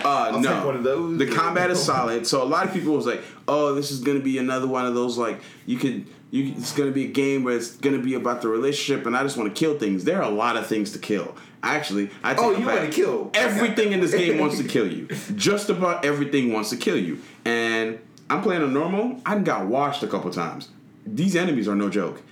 [0.02, 1.18] Uh, no, take one of those.
[1.18, 2.26] the combat is solid.
[2.26, 4.94] So a lot of people was like, "Oh, this is gonna be another one of
[4.94, 8.40] those like you could." You, it's gonna be a game where it's gonna be about
[8.42, 10.04] the relationship, and I just want to kill things.
[10.04, 11.34] There are a lot of things to kill.
[11.62, 12.78] Actually, I take Oh, you back.
[12.78, 13.30] wanna kill.
[13.34, 15.06] everything in this game wants to kill you.
[15.34, 17.18] Just about everything wants to kill you.
[17.44, 17.98] And
[18.30, 19.20] I'm playing on normal.
[19.26, 20.68] I got washed a couple times.
[21.04, 22.22] These enemies are no joke.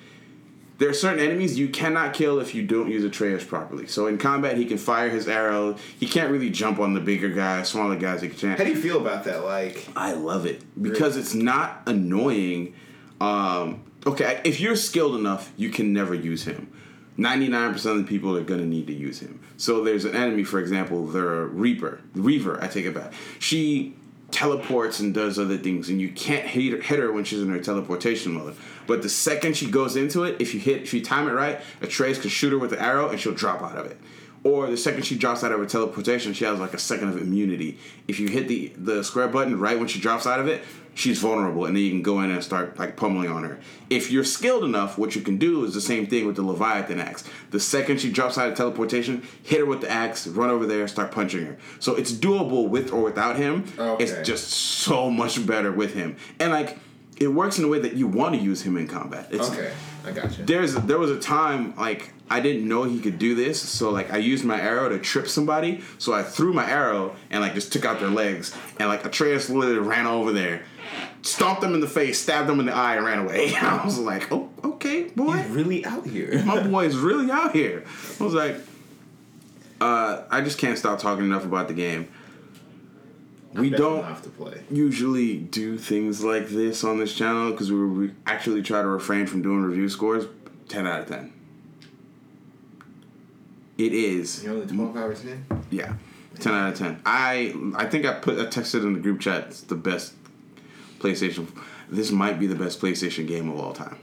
[0.78, 3.88] There are certain enemies you cannot kill if you don't use Atreus properly.
[3.88, 5.74] So in combat, he can fire his arrow.
[5.99, 8.22] He can't really jump on the bigger guys, smaller guys.
[8.22, 8.57] He can't.
[8.57, 9.44] How do you feel about that?
[9.44, 12.74] Like, I love it because it's not annoying.
[13.20, 16.72] Um, okay, if you're skilled enough, you can never use him.
[17.18, 19.40] 99% of the people are going to need to use him.
[19.57, 22.01] So there's an enemy, for example, the Reaper.
[22.14, 23.12] Reaver, I take it back.
[23.40, 23.96] She
[24.30, 27.49] teleports and does other things, and you can't hit her, hit her when she's in
[27.49, 28.55] her teleportation mode.
[28.86, 31.61] But the second she goes into it, if you hit, if you time it right,
[31.80, 33.99] Atreus can shoot her with the arrow, and she'll drop out of it.
[34.49, 37.18] Or the second she drops out of her teleportation, she has like a second of
[37.20, 37.76] immunity.
[38.07, 40.62] If you hit the the square button right when she drops out of it,
[40.94, 43.59] she's vulnerable, and then you can go in and start like pummeling on her.
[43.90, 46.99] If you're skilled enough, what you can do is the same thing with the Leviathan
[46.99, 47.24] axe.
[47.51, 50.88] The second she drops out of teleportation, hit her with the axe, run over there,
[50.88, 51.59] start punching her.
[51.78, 53.64] So it's doable with or without him.
[53.78, 54.03] Okay.
[54.03, 56.78] It's just so much better with him, and like
[57.20, 59.28] it works in a way that you want to use him in combat.
[59.30, 59.72] It's, okay,
[60.09, 60.44] I got you.
[60.44, 64.12] there's there was a time like I didn't know he could do this, so like
[64.12, 65.82] I used my arrow to trip somebody.
[65.98, 69.48] So I threw my arrow and like just took out their legs, and like Atreus
[69.48, 70.62] literally ran over there,
[71.22, 73.54] stomped them in the face, stabbed them in the eye, and ran away.
[73.61, 76.42] I was like, oh, okay, boy, He's really out here.
[76.44, 77.84] my boy is really out here.
[78.20, 78.56] I was like,
[79.80, 82.09] uh, I just can't stop talking enough about the game.
[83.55, 84.62] We don't have to play.
[84.70, 89.26] usually do things like this on this channel because we, we actually try to refrain
[89.26, 90.26] from doing review scores.
[90.68, 91.32] Ten out of ten.
[93.78, 94.42] It is.
[94.42, 95.44] You're only twelve hours in.
[95.70, 95.94] Yeah,
[96.40, 97.01] ten out of ten.
[97.07, 99.44] I I think I put I texted in the group chat.
[99.49, 100.14] It's the best
[100.99, 101.49] PlayStation.
[101.88, 103.96] This might be the best PlayStation game of all time.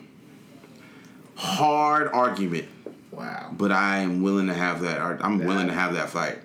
[1.35, 2.67] Hard argument,
[3.11, 3.51] Wow.
[3.51, 4.99] but I am willing to have that.
[5.01, 6.39] I'm willing to have that fight.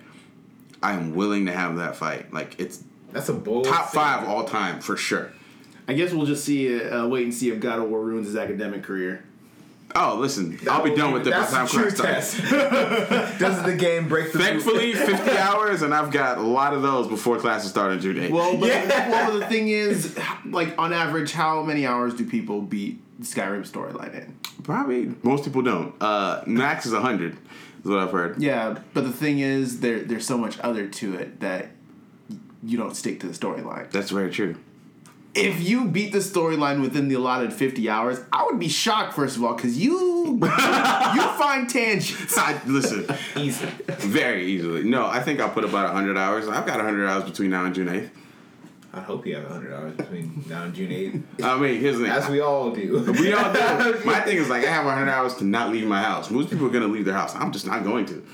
[0.82, 2.32] I am willing to have that fight.
[2.32, 2.82] Like it's
[3.12, 3.64] That's a bold.
[3.66, 4.28] top five statement.
[4.38, 5.32] all time for sure.
[5.88, 8.36] I guess we'll just see, uh, wait and see if God of War ruins his
[8.36, 9.24] academic career.
[9.92, 12.48] Oh, listen, I'll be done with be- it by the time That's the class starts.
[12.50, 13.38] test.
[13.40, 14.38] Does the game break the?
[14.38, 18.14] Thankfully, 50 hours, and I've got a lot of those before classes start in June
[18.16, 18.30] 8th.
[18.30, 19.10] Well, but, Yeah.
[19.10, 24.14] well, the thing is, like on average, how many hours do people beat Skyrim storyline
[24.14, 24.36] in?
[24.62, 25.92] Probably most people don't.
[26.00, 27.38] Uh, max is 100, is
[27.82, 28.40] what I've heard.
[28.40, 31.70] Yeah, but the thing is, there there's so much other to it that
[32.62, 33.90] you don't stick to the storyline.
[33.90, 34.56] That's very true.
[35.32, 39.36] If you beat the storyline within the allotted 50 hours, I would be shocked first
[39.36, 39.94] of all because you
[40.42, 42.36] you find tangents.
[42.36, 43.06] I, listen,
[43.36, 43.66] Easy.
[43.86, 44.82] very easily.
[44.82, 46.48] No, I think I'll put about 100 hours.
[46.48, 48.10] I've got 100 hours between now and June 8th.
[48.92, 52.04] I hope you have hundred hours between now and June eighth, I mean, here's the
[52.04, 52.12] thing.
[52.12, 52.98] as we all do.
[53.20, 54.00] We all do.
[54.04, 56.28] My thing is like I have 100 hours to not leave my house.
[56.28, 57.34] Most people are gonna leave their house.
[57.36, 58.24] I'm just not going to.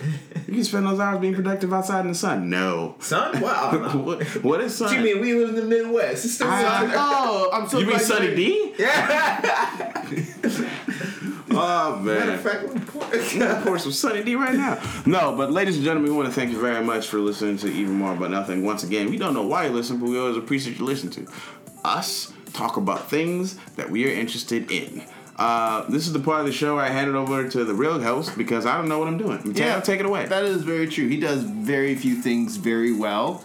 [0.46, 2.48] You can spend those hours being productive outside in the sun.
[2.48, 2.94] No.
[3.00, 3.40] Sun?
[3.40, 3.72] wow.
[3.98, 4.88] what, what is sun?
[4.88, 6.24] What you mean we live in the Midwest?
[6.24, 6.92] It's still I- sun.
[6.94, 8.74] oh, I'm so You mean Sunny D?
[8.78, 10.06] Yeah.
[11.58, 12.04] Oh man.
[12.04, 12.34] Matter man.
[12.34, 12.85] of fact,
[13.38, 14.82] pour- Of course, some Sunny D right now.
[15.06, 17.68] No, but ladies and gentlemen, we want to thank you very much for listening to
[17.72, 18.64] Even More About Nothing.
[18.64, 21.32] Once again, we don't know why you listen, but we always appreciate you listening to
[21.84, 25.04] us talk about things that we are interested in.
[25.36, 27.74] Uh, this is the part of the show where I hand it over to the
[27.74, 29.40] real host because I don't know what I'm doing.
[29.44, 30.24] Mateo, take it away.
[30.26, 31.08] That is very true.
[31.08, 33.44] He does very few things very well,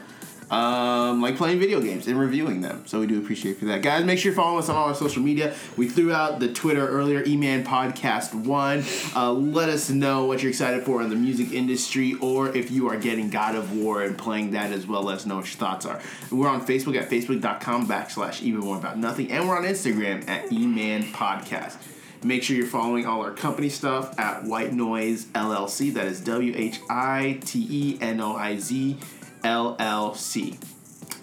[0.51, 2.83] um, like playing video games and reviewing them.
[2.85, 4.03] So we do appreciate for that, guys.
[4.03, 5.55] Make sure you follow us on all our social media.
[5.77, 8.83] We threw out the Twitter earlier, E-Man Podcast One.
[9.15, 12.89] Uh, let us know what you're excited for in the music industry, or if you
[12.89, 15.03] are getting God of War and playing that as well.
[15.03, 16.01] Let us know what your thoughts are.
[16.29, 20.51] We're on Facebook at facebook.com backslash even more about nothing, and we're on Instagram at
[20.51, 21.77] E-Man Podcast.
[22.23, 25.91] Make sure you're following all our company stuff at White Noise LLC.
[25.93, 28.97] That is W H I T E N O I Z
[29.43, 30.57] L L C.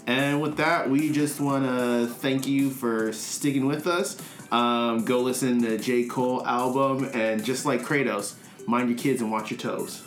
[0.07, 4.17] And with that, we just want to thank you for sticking with us.
[4.51, 6.05] Um, go listen to J.
[6.05, 8.35] Cole album, and just like Kratos,
[8.67, 10.03] mind your kids and watch your toes.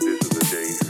[0.00, 0.89] This is a